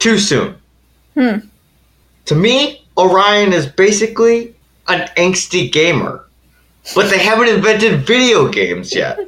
too 0.00 0.18
soon. 0.18 0.56
Hmm. 1.14 1.46
To 2.24 2.34
me, 2.34 2.84
Orion 2.98 3.52
is 3.52 3.66
basically 3.66 4.56
an 4.88 5.08
angsty 5.16 5.70
gamer, 5.70 6.26
but 6.96 7.10
they 7.10 7.18
haven't 7.18 7.48
invented 7.48 8.04
video 8.04 8.48
games 8.48 8.92
yet. 8.92 9.20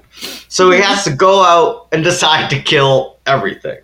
So 0.49 0.73
he 0.73 0.81
has 0.81 1.05
to 1.05 1.12
go 1.12 1.44
out 1.44 1.87
and 1.92 2.03
decide 2.03 2.51
to 2.51 2.61
kill 2.61 3.18
everything. 3.27 3.79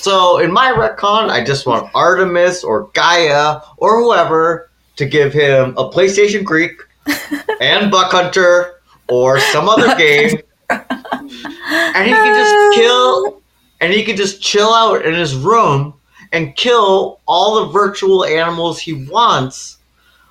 So 0.00 0.38
in 0.38 0.52
my 0.52 0.70
retcon, 0.70 1.28
I 1.28 1.42
just 1.42 1.66
want 1.66 1.90
Artemis 1.92 2.62
or 2.62 2.88
Gaia 2.94 3.60
or 3.78 4.00
whoever 4.00 4.70
to 4.94 5.04
give 5.04 5.32
him 5.32 5.70
a 5.76 5.90
PlayStation 5.90 6.44
Greek 6.44 6.70
and 7.60 7.90
Buck 7.90 8.12
Hunter 8.12 8.76
or 9.08 9.40
some 9.40 9.68
other 9.68 9.96
game, 9.96 10.38
and 10.70 12.06
he 12.06 12.12
can 12.12 12.34
just 12.36 12.74
kill, 12.80 13.42
and 13.80 13.92
he 13.92 14.04
can 14.04 14.16
just 14.16 14.40
chill 14.40 14.72
out 14.72 15.04
in 15.04 15.14
his 15.14 15.34
room 15.34 15.94
and 16.32 16.54
kill 16.54 17.18
all 17.26 17.64
the 17.64 17.72
virtual 17.72 18.24
animals 18.24 18.78
he 18.78 19.04
wants 19.06 19.78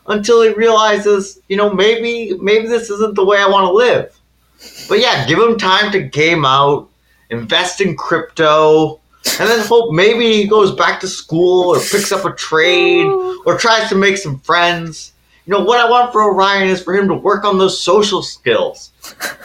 until 0.08 0.44
he 0.44 0.54
realizes, 0.54 1.42
you 1.50 1.58
know, 1.58 1.74
maybe 1.74 2.38
maybe 2.40 2.68
this 2.68 2.90
isn't 2.90 3.16
the 3.16 3.26
way 3.26 3.38
I 3.40 3.50
want 3.50 3.66
to 3.66 3.74
live. 3.74 4.18
But 4.88 5.02
yeah, 5.02 5.28
give 5.28 5.40
him 5.40 5.58
time 5.58 5.92
to 5.92 6.02
game 6.04 6.46
out, 6.46 6.88
invest 7.30 7.82
in 7.82 7.98
crypto, 7.98 9.02
and 9.40 9.50
then 9.50 9.66
hope 9.66 9.94
maybe 9.94 10.34
he 10.34 10.48
goes 10.48 10.76
back 10.76 11.00
to 11.02 11.08
school 11.08 11.76
or 11.76 11.80
picks 11.80 12.12
up 12.12 12.26
a 12.26 12.34
trade 12.34 13.06
or 13.46 13.58
tries 13.58 13.90
to 13.90 13.96
make 13.96 14.18
some 14.18 14.40
friends. 14.40 15.14
You 15.46 15.54
know, 15.54 15.64
what 15.64 15.80
I 15.80 15.90
want 15.90 16.12
for 16.12 16.24
Orion 16.24 16.68
is 16.68 16.84
for 16.84 16.96
him 16.96 17.08
to 17.08 17.14
work 17.14 17.46
on 17.46 17.58
those 17.58 17.82
social 17.82 18.22
skills, 18.22 18.92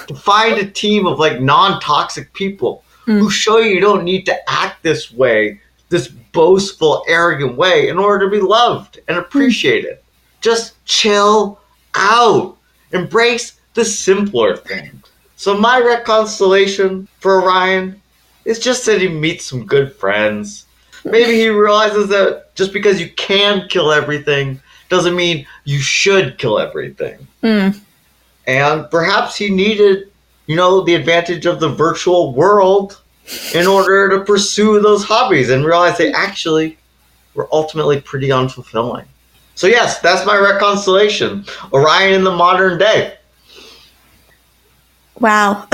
to 0.09 0.15
find 0.15 0.59
a 0.59 0.69
team 0.69 1.07
of 1.07 1.19
like 1.19 1.41
non 1.41 1.81
toxic 1.81 2.33
people 2.33 2.83
mm. 3.07 3.19
who 3.19 3.31
show 3.31 3.59
you 3.59 3.71
you 3.75 3.81
don't 3.81 4.05
need 4.05 4.27
to 4.27 4.51
act 4.51 4.83
this 4.83 5.13
way, 5.13 5.61
this 5.91 6.09
boastful, 6.09 7.05
arrogant 7.07 7.57
way 7.57 7.89
in 7.89 7.99
order 7.99 8.25
to 8.25 8.31
be 8.31 8.41
loved 8.41 9.01
and 9.09 9.17
appreciated. 9.17 9.99
Mm. 9.99 10.03
Just 10.41 10.85
chill 10.87 11.61
out, 11.95 12.57
embrace 12.93 13.61
the 13.75 13.85
simpler 13.85 14.57
things. 14.57 15.07
So, 15.37 15.57
my 15.57 15.81
reconciliation 15.81 17.09
for 17.21 17.43
Orion 17.43 18.02
it's 18.45 18.59
just 18.59 18.87
that 18.87 19.01
he 19.01 19.09
meets 19.09 19.45
some 19.45 19.67
good 19.67 19.95
friends. 19.95 20.67
Maybe 21.05 21.35
he 21.35 21.49
realizes 21.49 22.09
that 22.09 22.55
just 22.55 22.73
because 22.73 23.01
you 23.01 23.11
can 23.11 23.69
kill 23.69 23.93
everything 23.93 24.61
doesn't 24.89 25.17
mean 25.17 25.47
you 25.65 25.81
should 25.81 26.39
kill 26.39 26.59
everything. 26.59 27.27
Mm. 27.43 27.81
And 28.47 28.91
perhaps 28.91 29.37
he 29.37 29.49
needed, 29.49 30.11
you 30.47 30.57
know, 30.57 30.83
the 30.83 30.95
advantage 30.95 31.47
of 31.47 31.61
the 31.61 31.69
virtual 31.69 32.35
world 32.35 33.01
in 33.55 33.67
order 33.67 34.11
to 34.11 34.25
pursue 34.25 34.81
those 34.81 35.05
hobbies 35.05 35.51
and 35.51 35.65
realize 35.65 35.97
they 35.97 36.13
actually 36.13 36.79
were 37.35 37.49
ultimately 37.53 38.01
pretty 38.01 38.29
unfulfilling. 38.29 39.07
So, 39.55 39.67
yes, 39.67 40.01
that's 40.01 40.27
my 40.27 40.35
reconstellation 40.35 41.49
Orion 41.73 42.15
in 42.15 42.25
the 42.25 42.35
modern 42.35 42.79
day. 42.79 43.17
Wow. 45.23 45.69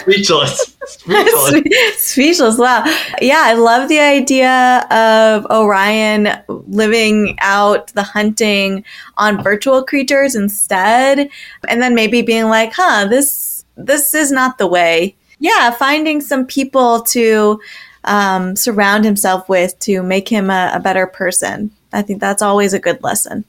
Speechless. 0.00 0.76
Speechless. 0.84 1.98
Speechless. 1.98 2.58
Wow. 2.58 2.82
Yeah, 3.22 3.42
I 3.44 3.52
love 3.52 3.88
the 3.88 4.00
idea 4.00 4.84
of 4.90 5.46
Orion 5.46 6.28
living 6.48 7.36
out 7.40 7.92
the 7.94 8.02
hunting 8.02 8.84
on 9.16 9.44
virtual 9.44 9.84
creatures 9.84 10.34
instead. 10.34 11.30
And 11.68 11.80
then 11.80 11.94
maybe 11.94 12.20
being 12.22 12.46
like, 12.46 12.72
huh, 12.72 13.06
this 13.08 13.64
this 13.76 14.12
is 14.12 14.32
not 14.32 14.58
the 14.58 14.66
way. 14.66 15.14
Yeah, 15.38 15.70
finding 15.70 16.20
some 16.20 16.44
people 16.44 17.02
to 17.02 17.60
um, 18.04 18.56
surround 18.56 19.04
himself 19.04 19.48
with 19.48 19.78
to 19.80 20.02
make 20.02 20.28
him 20.28 20.50
a, 20.50 20.72
a 20.74 20.80
better 20.80 21.06
person. 21.06 21.70
I 21.92 22.02
think 22.02 22.20
that's 22.20 22.42
always 22.42 22.72
a 22.72 22.80
good 22.80 23.02
lesson. 23.04 23.44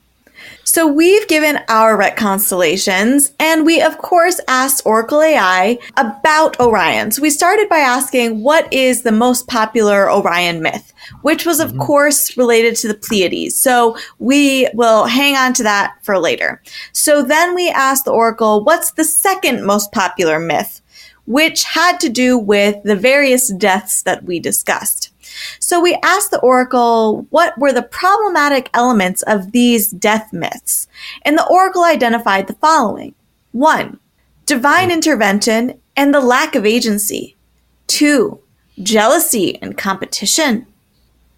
So 0.74 0.88
we've 0.88 1.28
given 1.28 1.60
our 1.68 1.98
ret 1.98 2.16
constellations, 2.16 3.34
and 3.42 3.66
we 3.66 3.82
of 3.82 3.98
course 3.98 4.40
asked 4.48 4.84
Oracle 4.86 5.22
AI 5.22 5.78
about 5.98 6.58
Orion. 6.62 7.12
So 7.12 7.22
we 7.22 7.30
started 7.30 7.68
by 7.68 7.80
asking 7.80 8.42
what 8.42 8.72
is 8.72 9.02
the 9.02 9.12
most 9.12 9.50
popular 9.50 10.10
Orion 10.10 10.62
myth, 10.62 10.94
which 11.24 11.46
was 11.46 11.60
of 11.60 11.72
mm-hmm. 11.72 11.82
course 11.82 12.38
related 12.38 12.78
to 12.78 12.88
the 12.88 12.94
Pleiades. 12.94 13.60
So 13.60 13.98
we 14.20 14.70
will 14.74 15.04
hang 15.08 15.36
on 15.36 15.52
to 15.56 15.64
that 15.64 15.96
for 16.04 16.18
later. 16.18 16.62
So 16.94 17.22
then 17.22 17.54
we 17.54 17.70
asked 17.70 18.06
the 18.06 18.12
Oracle, 18.12 18.64
what's 18.64 18.92
the 18.92 19.04
second 19.04 19.66
most 19.66 19.92
popular 19.92 20.40
myth? 20.40 20.82
Which 21.26 21.66
had 21.66 22.00
to 22.00 22.08
do 22.08 22.38
with 22.38 22.82
the 22.84 22.96
various 22.96 23.52
deaths 23.52 24.04
that 24.04 24.24
we 24.24 24.40
discussed. 24.40 25.11
So 25.60 25.80
we 25.80 25.98
asked 26.04 26.32
the 26.32 26.40
oracle 26.40 27.26
what 27.30 27.58
were 27.58 27.72
the 27.72 27.82
problematic 27.84 28.70
elements 28.74 29.22
of 29.24 29.52
these 29.52 29.90
death 29.90 30.32
myths, 30.34 30.88
and 31.24 31.38
the 31.38 31.48
oracle 31.48 31.84
identified 31.84 32.48
the 32.48 32.54
following. 32.54 33.16
1. 33.52 34.00
Divine 34.46 34.92
intervention 34.92 35.80
and 35.96 36.14
the 36.14 36.22
lack 36.22 36.56
of 36.56 36.66
agency. 36.66 37.36
2. 37.88 38.40
Jealousy 38.82 39.62
and 39.62 39.78
competition. 39.78 40.66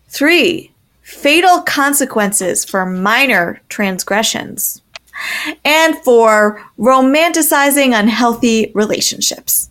3. 0.08 0.72
Fatal 1.02 1.62
consequences 1.62 2.64
for 2.64 2.86
minor 2.86 3.62
transgressions. 3.70 4.82
And 5.66 5.98
4. 5.98 6.64
Romanticizing 6.80 7.98
unhealthy 7.98 8.72
relationships. 8.74 9.70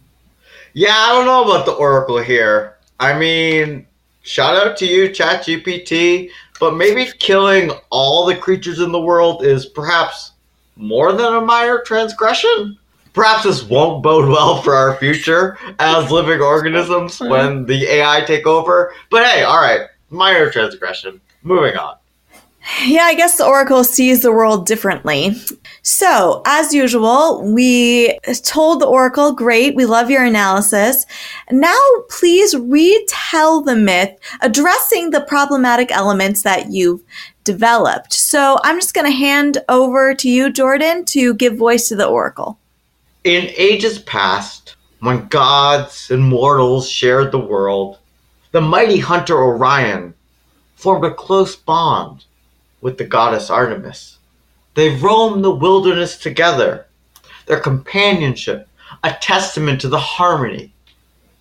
Yeah, 0.75 0.95
I 0.95 1.13
don't 1.13 1.27
know 1.27 1.45
about 1.45 1.67
the 1.67 1.73
oracle 1.73 2.19
here. 2.19 2.77
I 2.99 3.19
mean, 3.19 3.87
shout 4.23 4.57
out 4.57 4.77
to 4.79 4.87
you, 4.87 5.09
ChatGPT. 5.09 6.31
But 6.61 6.77
maybe 6.77 7.11
killing 7.19 7.73
all 7.91 8.25
the 8.25 8.37
creatures 8.37 8.79
in 8.79 8.93
the 8.93 9.01
world 9.01 9.45
is 9.45 9.67
perhaps 9.67 10.33
more 10.77 11.13
than 11.13 11.35
a 11.35 11.41
minor 11.41 11.81
transgression? 11.81 12.79
Perhaps 13.13 13.45
this 13.45 13.63
won't 13.63 14.03
bode 14.03 14.29
well 14.29 14.63
for 14.63 14.75
our 14.75 14.97
future 14.97 15.59
as 15.79 16.11
living 16.11 16.41
organisms 16.41 17.21
when 17.21 17.67
the 17.67 17.85
AI 17.85 18.23
take 18.23 18.47
over. 18.47 18.95
But 19.11 19.27
hey, 19.27 19.43
all 19.43 19.61
right, 19.61 19.83
minor 20.11 20.51
transgression. 20.51 21.21
Moving 21.43 21.77
on. 21.77 21.97
Yeah, 22.85 23.03
I 23.03 23.15
guess 23.15 23.39
the 23.39 23.47
Oracle 23.47 23.83
sees 23.83 24.23
the 24.23 24.33
world 24.33 24.67
differently. 24.67 25.35
So, 25.83 26.43
as 26.47 26.73
usual, 26.73 27.43
we 27.53 28.19
told 28.45 28.81
the 28.81 28.87
Oracle, 28.87 29.33
great, 29.33 29.75
we 29.75 29.85
love 29.85 30.11
your 30.11 30.25
analysis. 30.25 31.05
Now, 31.51 31.79
please 32.09 32.57
retell 32.57 33.63
the 33.63 33.75
myth, 33.75 34.17
addressing 34.41 35.11
the 35.11 35.23
problematic 35.23 35.91
elements 35.91 36.43
that 36.43 36.71
you've 36.71 37.03
developed. 37.43 38.13
So, 38.13 38.59
I'm 38.63 38.79
just 38.79 38.95
going 38.95 39.11
to 39.11 39.17
hand 39.17 39.59
over 39.69 40.15
to 40.15 40.29
you, 40.29 40.53
Jordan, 40.53 41.05
to 41.07 41.35
give 41.35 41.57
voice 41.57 41.89
to 41.89 41.97
the 41.97 42.07
Oracle. 42.07 42.59
In 43.25 43.51
ages 43.57 43.99
past, 43.99 44.77
when 45.01 45.27
gods 45.27 46.13
and 46.13 46.23
mortals 46.23 46.89
shared 46.89 47.33
the 47.33 47.39
world, 47.39 47.99
the 48.53 48.61
mighty 48.61 48.99
hunter 48.99 49.37
Orion 49.37 50.15
formed 50.77 51.05
a 51.05 51.13
close 51.13 51.57
bond 51.57 52.25
with 52.83 52.99
the 52.99 53.05
goddess 53.05 53.49
Artemis. 53.49 54.19
They 54.75 54.95
roamed 54.97 55.43
the 55.43 55.55
wilderness 55.55 56.19
together, 56.19 56.87
their 57.47 57.61
companionship 57.61 58.69
a 59.03 59.13
testament 59.13 59.81
to 59.81 59.89
the 59.89 59.99
harmony 59.99 60.73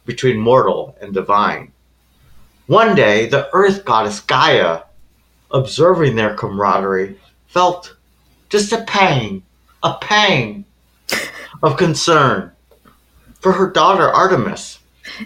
between 0.05 0.37
mortal 0.37 0.95
and 1.01 1.13
divine. 1.13 1.71
One 2.67 2.95
day, 2.95 3.27
the 3.27 3.49
earth 3.53 3.83
goddess 3.83 4.21
Gaia, 4.21 4.83
observing 5.51 6.15
their 6.15 6.35
camaraderie, 6.35 7.19
felt 7.47 7.95
just 8.49 8.71
a 8.71 8.83
pang, 8.83 9.43
a 9.83 9.95
pang 9.95 10.65
of 11.61 11.77
concern 11.77 12.51
for 13.39 13.51
her 13.51 13.69
daughter 13.69 14.07
Artemis. 14.07 14.79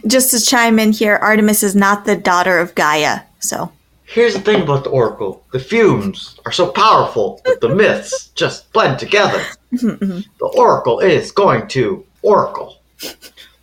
Just 0.08 0.32
to 0.32 0.44
chime 0.44 0.80
in 0.80 0.92
here, 0.92 1.16
Artemis 1.16 1.62
is 1.62 1.76
not 1.76 2.06
the 2.06 2.16
daughter 2.16 2.60
of 2.60 2.74
Gaia, 2.74 3.22
so 3.40 3.72
Here's 4.06 4.36
the 4.36 4.40
thing 4.40 4.62
about 4.62 4.84
the 4.84 4.92
Oracle 4.92 5.44
the 5.52 5.60
fumes 5.60 6.40
are 6.46 6.52
so 6.52 6.72
powerful 6.72 7.42
that 7.46 7.60
the 7.60 7.70
myths 7.70 8.30
just 8.36 8.72
blend 8.72 9.00
together. 9.00 9.44
the 9.72 10.24
Oracle 10.56 11.00
is 11.00 11.32
going 11.32 11.68
to 11.70 12.06
Oracle. 12.22 12.78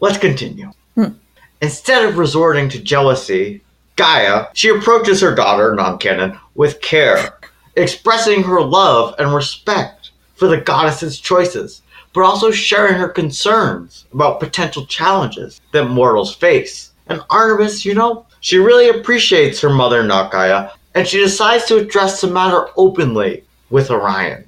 Let's 0.00 0.18
continue. 0.18 0.70
Hmm. 0.96 1.14
Instead 1.60 2.04
of 2.04 2.18
resorting 2.18 2.68
to 2.70 2.82
jealousy, 2.82 3.62
Gaia, 3.96 4.46
she 4.54 4.68
approaches 4.68 5.20
her 5.20 5.34
daughter, 5.34 5.74
non 5.74 5.98
canon, 5.98 6.38
with 6.54 6.80
care, 6.80 7.38
expressing 7.76 8.42
her 8.42 8.60
love 8.60 9.14
and 9.18 9.34
respect 9.34 10.10
for 10.34 10.48
the 10.48 10.60
goddess's 10.60 11.20
choices, 11.20 11.82
but 12.12 12.22
also 12.22 12.50
sharing 12.50 12.94
her 12.94 13.08
concerns 13.08 14.06
about 14.12 14.40
potential 14.40 14.86
challenges 14.86 15.60
that 15.70 15.88
mortals 15.88 16.34
face. 16.34 16.90
And 17.06 17.22
Artemis, 17.30 17.84
you 17.84 17.94
know, 17.94 18.26
she 18.42 18.58
really 18.58 18.88
appreciates 18.88 19.60
her 19.60 19.70
mother, 19.70 20.02
Nakaya, 20.02 20.72
and 20.94 21.06
she 21.06 21.18
decides 21.18 21.64
to 21.66 21.78
address 21.78 22.20
the 22.20 22.26
matter 22.26 22.66
openly 22.76 23.44
with 23.70 23.90
Orion. 23.90 24.44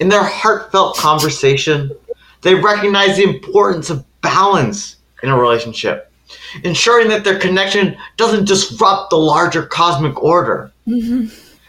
In 0.00 0.08
their 0.08 0.24
heartfelt 0.24 0.96
conversation, 0.96 1.90
they 2.42 2.54
recognize 2.54 3.16
the 3.16 3.22
importance 3.22 3.88
of 3.88 4.04
balance 4.20 4.96
in 5.22 5.30
a 5.30 5.38
relationship, 5.38 6.10
ensuring 6.64 7.08
that 7.08 7.22
their 7.22 7.38
connection 7.38 7.96
doesn't 8.16 8.46
disrupt 8.48 9.10
the 9.10 9.16
larger 9.16 9.64
cosmic 9.64 10.20
order. 10.22 10.72
Mm-hmm. 10.86 11.26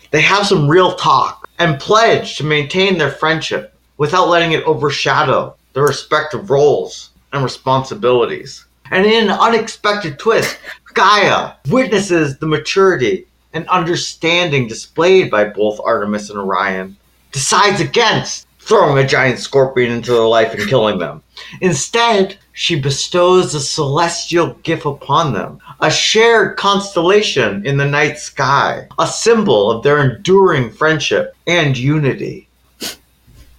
They 0.09 0.21
have 0.21 0.47
some 0.47 0.67
real 0.67 0.95
talk 0.95 1.47
and 1.59 1.79
pledge 1.79 2.37
to 2.37 2.43
maintain 2.43 2.97
their 2.97 3.11
friendship 3.11 3.75
without 3.97 4.29
letting 4.29 4.53
it 4.53 4.63
overshadow 4.63 5.55
their 5.73 5.83
respective 5.83 6.49
roles 6.49 7.11
and 7.31 7.43
responsibilities. 7.43 8.65
And 8.91 9.05
in 9.05 9.25
an 9.25 9.31
unexpected 9.31 10.19
twist, 10.19 10.57
Gaia 10.93 11.53
witnesses 11.69 12.37
the 12.37 12.47
maturity 12.47 13.27
and 13.53 13.67
understanding 13.69 14.67
displayed 14.67 15.31
by 15.31 15.45
both 15.45 15.79
Artemis 15.83 16.29
and 16.29 16.39
Orion, 16.39 16.97
decides 17.31 17.81
against 17.81 18.47
throwing 18.59 19.03
a 19.03 19.07
giant 19.07 19.39
scorpion 19.39 19.91
into 19.91 20.11
their 20.11 20.21
life 20.21 20.53
and 20.53 20.67
killing 20.67 20.99
them. 20.99 21.23
Instead, 21.61 22.37
she 22.51 22.79
bestows 22.79 23.53
a 23.53 23.59
celestial 23.59 24.53
gift 24.63 24.85
upon 24.85 25.33
them, 25.33 25.59
a 25.79 25.89
shared 25.89 26.57
constellation 26.57 27.65
in 27.65 27.77
the 27.77 27.85
night 27.85 28.17
sky, 28.17 28.87
a 28.99 29.07
symbol 29.07 29.71
of 29.71 29.83
their 29.83 29.99
enduring 29.99 30.69
friendship 30.69 31.35
and 31.45 31.77
unity. 31.77 32.46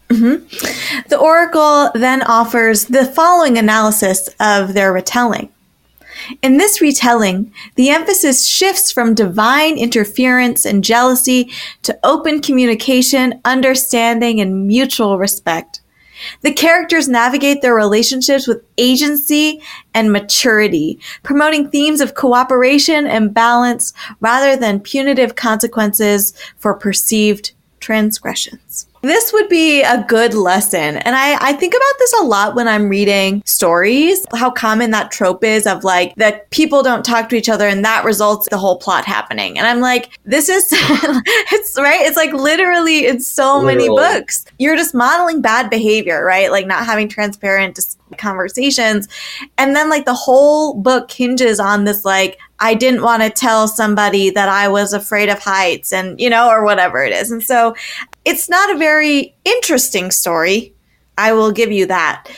Mm-hmm. 0.09 1.09
The 1.09 1.19
Oracle 1.19 1.91
then 1.95 2.23
offers 2.23 2.87
the 2.87 3.05
following 3.05 3.59
analysis 3.59 4.29
of 4.41 4.75
their 4.75 4.93
retelling. 4.93 5.51
In 6.43 6.57
this 6.57 6.81
retelling, 6.81 7.53
the 7.77 7.91
emphasis 7.91 8.47
shifts 8.47 8.91
from 8.91 9.15
divine 9.15 9.79
interference 9.79 10.65
and 10.65 10.83
jealousy 10.83 11.51
to 11.83 11.99
open 12.03 12.41
communication, 12.41 13.41
understanding, 13.45 14.41
and 14.41 14.67
mutual 14.67 15.19
respect. 15.19 15.81
The 16.43 16.53
characters 16.53 17.09
navigate 17.09 17.63
their 17.63 17.75
relationships 17.75 18.49
with 18.49 18.65
agency 18.77 19.63
and 19.95 20.13
maturity, 20.13 20.99
promoting 21.23 21.71
themes 21.71 22.01
of 22.01 22.15
cooperation 22.15 23.07
and 23.07 23.33
balance 23.33 23.95
rather 24.21 24.57
than 24.57 24.81
punitive 24.81 25.37
consequences 25.37 26.35
for 26.57 26.75
perceived 26.75 27.53
transgressions. 27.79 28.88
This 29.03 29.33
would 29.33 29.49
be 29.49 29.83
a 29.83 30.05
good 30.09 30.35
lesson. 30.35 30.97
And 30.99 31.15
I, 31.15 31.37
I 31.41 31.53
think 31.53 31.75
about 31.75 31.99
this 31.99 32.13
a 32.21 32.25
lot 32.25 32.55
when 32.55 32.67
I'm 32.67 32.89
reading 32.89 33.43
stories, 33.45 34.27
how 34.35 34.51
common 34.51 34.91
that 34.93 35.11
trope 35.11 35.45
is 35.45 35.67
of 35.67 35.85
like 35.85 36.15
that 36.17 36.51
people 36.51 36.83
don't 36.83 37.05
talk 37.05 37.29
to 37.29 37.37
each 37.37 37.49
other 37.49 37.69
and 37.69 37.85
that 37.85 38.05
results 38.05 38.49
the 38.49 38.59
whole 38.59 38.79
plot 38.79 39.05
happening. 39.05 39.59
And 39.59 39.67
I'm 39.67 39.81
like, 39.81 40.19
this 40.25 40.49
is, 40.49 40.69
it's 40.73 41.77
right. 41.79 42.01
It's 42.01 42.17
like 42.17 42.33
literally 42.33 43.07
in 43.07 43.21
so 43.21 43.63
many 43.63 43.89
books. 43.89 44.45
You're 44.59 44.77
just 44.77 44.95
modeling 44.95 45.43
bad 45.43 45.71
behavior, 45.71 46.25
right? 46.25 46.51
Like 46.51 46.67
not 46.67 46.87
having 46.87 47.09
transparent 47.09 47.75
dis- 47.75 47.98
conversations. 48.17 49.09
And 49.59 49.77
then 49.77 49.91
like 49.91 50.05
the 50.05 50.15
whole 50.15 50.75
book 50.75 51.11
hinges 51.11 51.61
on 51.61 51.85
this 51.85 52.05
like, 52.05 52.39
I 52.61 52.75
didn't 52.75 53.03
want 53.03 53.23
to 53.23 53.31
tell 53.31 53.69
somebody 53.69 54.31
that 54.31 54.49
I 54.49 54.69
was 54.69 54.93
afraid 54.93 55.29
of 55.29 55.39
heights 55.39 55.93
and, 55.93 56.19
you 56.21 56.31
know, 56.31 56.49
or 56.49 56.65
whatever 56.65 57.03
it 57.05 57.13
is. 57.13 57.31
And 57.31 57.43
so 57.43 57.75
it's 58.25 58.49
not 58.49 58.75
a 58.75 58.79
very 58.79 59.35
interesting 59.45 60.11
story. 60.11 60.75
I 61.19 61.33
will 61.33 61.53
give 61.53 61.71
you 61.71 61.87
that. 61.87 62.29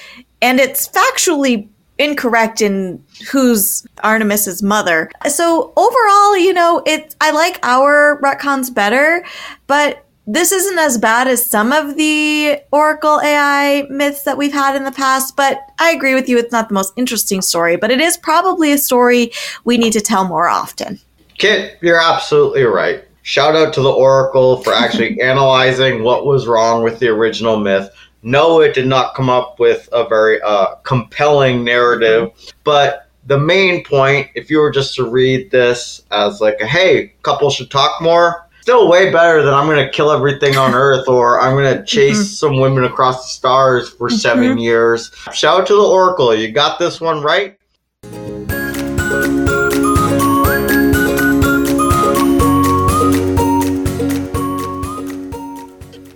And 0.43 0.59
it's 0.59 0.89
factually 0.89 1.69
incorrect 1.99 2.63
in 2.63 3.03
who's 3.31 3.87
Artemis's 4.03 4.63
mother. 4.63 5.11
So 5.29 5.73
overall, 5.77 6.39
you 6.39 6.55
know, 6.55 6.83
it 6.87 7.15
I 7.21 7.31
like 7.31 7.61
our 7.63 8.19
retcons 8.23 8.73
better, 8.73 9.25
but 9.67 10.07
this 10.33 10.53
isn't 10.53 10.79
as 10.79 10.97
bad 10.97 11.27
as 11.27 11.45
some 11.45 11.73
of 11.73 11.97
the 11.97 12.61
Oracle 12.71 13.21
AI 13.21 13.85
myths 13.91 14.23
that 14.23 14.39
we've 14.39 14.53
had 14.53 14.77
in 14.77 14.85
the 14.85 14.93
past, 14.93 15.35
but 15.35 15.61
I 15.81 15.91
agree 15.91 16.15
with 16.15 16.29
you. 16.29 16.39
It's 16.39 16.53
not 16.53 16.69
the 16.69 16.75
most 16.75 16.93
interesting 16.97 17.43
story, 17.43 17.77
but 17.77 17.91
it 17.91 18.01
is 18.01 18.17
probably 18.17 18.71
a 18.71 18.79
story 18.79 19.33
we 19.65 19.77
need 19.77 19.93
to 19.95 20.01
tell 20.01 20.25
more 20.25 20.49
often. 20.49 21.01
Kit, 21.37 21.79
you're 21.81 22.01
absolutely 22.01 22.63
right. 22.63 23.03
Shout 23.23 23.57
out 23.57 23.75
to 23.75 23.81
the 23.81 23.91
Oracle 23.91 24.63
for 24.63 24.73
actually 24.73 25.21
analyzing 25.23 26.05
what 26.05 26.25
was 26.25 26.47
wrong 26.47 26.85
with 26.85 27.01
the 27.01 27.09
original 27.09 27.57
myth. 27.57 27.91
No, 28.23 28.61
it 28.61 28.73
did 28.73 28.87
not 28.87 29.17
come 29.17 29.29
up 29.29 29.59
with 29.59 29.89
a 29.93 30.09
very 30.09 30.41
uh, 30.43 30.77
compelling 30.85 31.65
narrative, 31.65 32.31
but 32.63 33.09
the 33.27 33.39
main 33.39 33.83
point, 33.83 34.29
if 34.37 34.49
you 34.49 34.59
were 34.59 34.71
just 34.71 34.95
to 34.95 35.11
read 35.11 35.51
this 35.51 36.03
as 36.13 36.41
like, 36.41 36.61
a, 36.61 36.67
hey, 36.67 37.15
couple 37.23 37.51
should 37.51 37.71
talk 37.71 38.01
more, 38.01 38.47
still 38.61 38.89
way 38.89 39.11
better 39.11 39.43
than 39.43 39.55
I'm 39.55 39.67
going 39.67 39.85
to 39.85 39.91
kill 39.91 40.11
everything 40.11 40.57
on 40.57 40.75
Earth 40.75 41.09
or 41.09 41.41
I'm 41.41 41.55
going 41.55 41.73
to 41.73 41.79
mm-hmm. 41.79 41.85
chase 41.85 42.39
some 42.39 42.61
women 42.61 42.85
across 42.85 43.23
the 43.23 43.29
stars 43.29 43.91
for 43.91 44.09
mm-hmm. 44.09 44.17
seven 44.17 44.59
years. 44.59 45.11
Shout 45.33 45.63
out 45.63 45.67
to 45.69 45.75
the 45.75 45.83
Oracle. 45.83 46.35
You 46.35 46.53
got 46.53 46.79
this 46.79 47.01
one 47.01 47.23
right. 47.23 47.57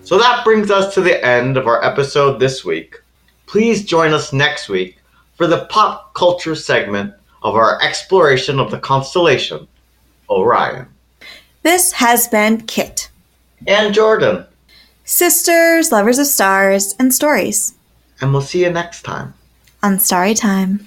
So 0.04 0.18
that 0.18 0.42
brings 0.44 0.70
us 0.70 0.94
to 0.94 1.00
the 1.00 1.24
end 1.24 1.56
of 1.56 1.66
our 1.66 1.82
episode 1.82 2.38
this 2.38 2.64
week. 2.64 2.96
Please 3.46 3.84
join 3.84 4.12
us 4.12 4.32
next 4.32 4.68
week 4.68 4.98
for 5.36 5.46
the 5.46 5.64
pop 5.66 6.14
culture 6.14 6.54
segment 6.54 7.14
of 7.42 7.56
our 7.56 7.80
exploration 7.82 8.60
of 8.60 8.70
the 8.70 8.78
constellation 8.78 9.66
Orion. 10.28 10.93
This 11.64 11.92
has 11.92 12.28
been 12.28 12.60
Kit. 12.60 13.08
And 13.66 13.94
Jordan. 13.94 14.44
Sisters, 15.04 15.90
lovers 15.90 16.18
of 16.18 16.26
stars, 16.26 16.94
and 16.98 17.12
stories 17.12 17.72
And 18.20 18.32
we'll 18.32 18.42
see 18.42 18.64
you 18.64 18.70
next 18.70 19.02
time. 19.02 19.32
on 19.82 19.98
Starry 19.98 20.34
Time. 20.34 20.86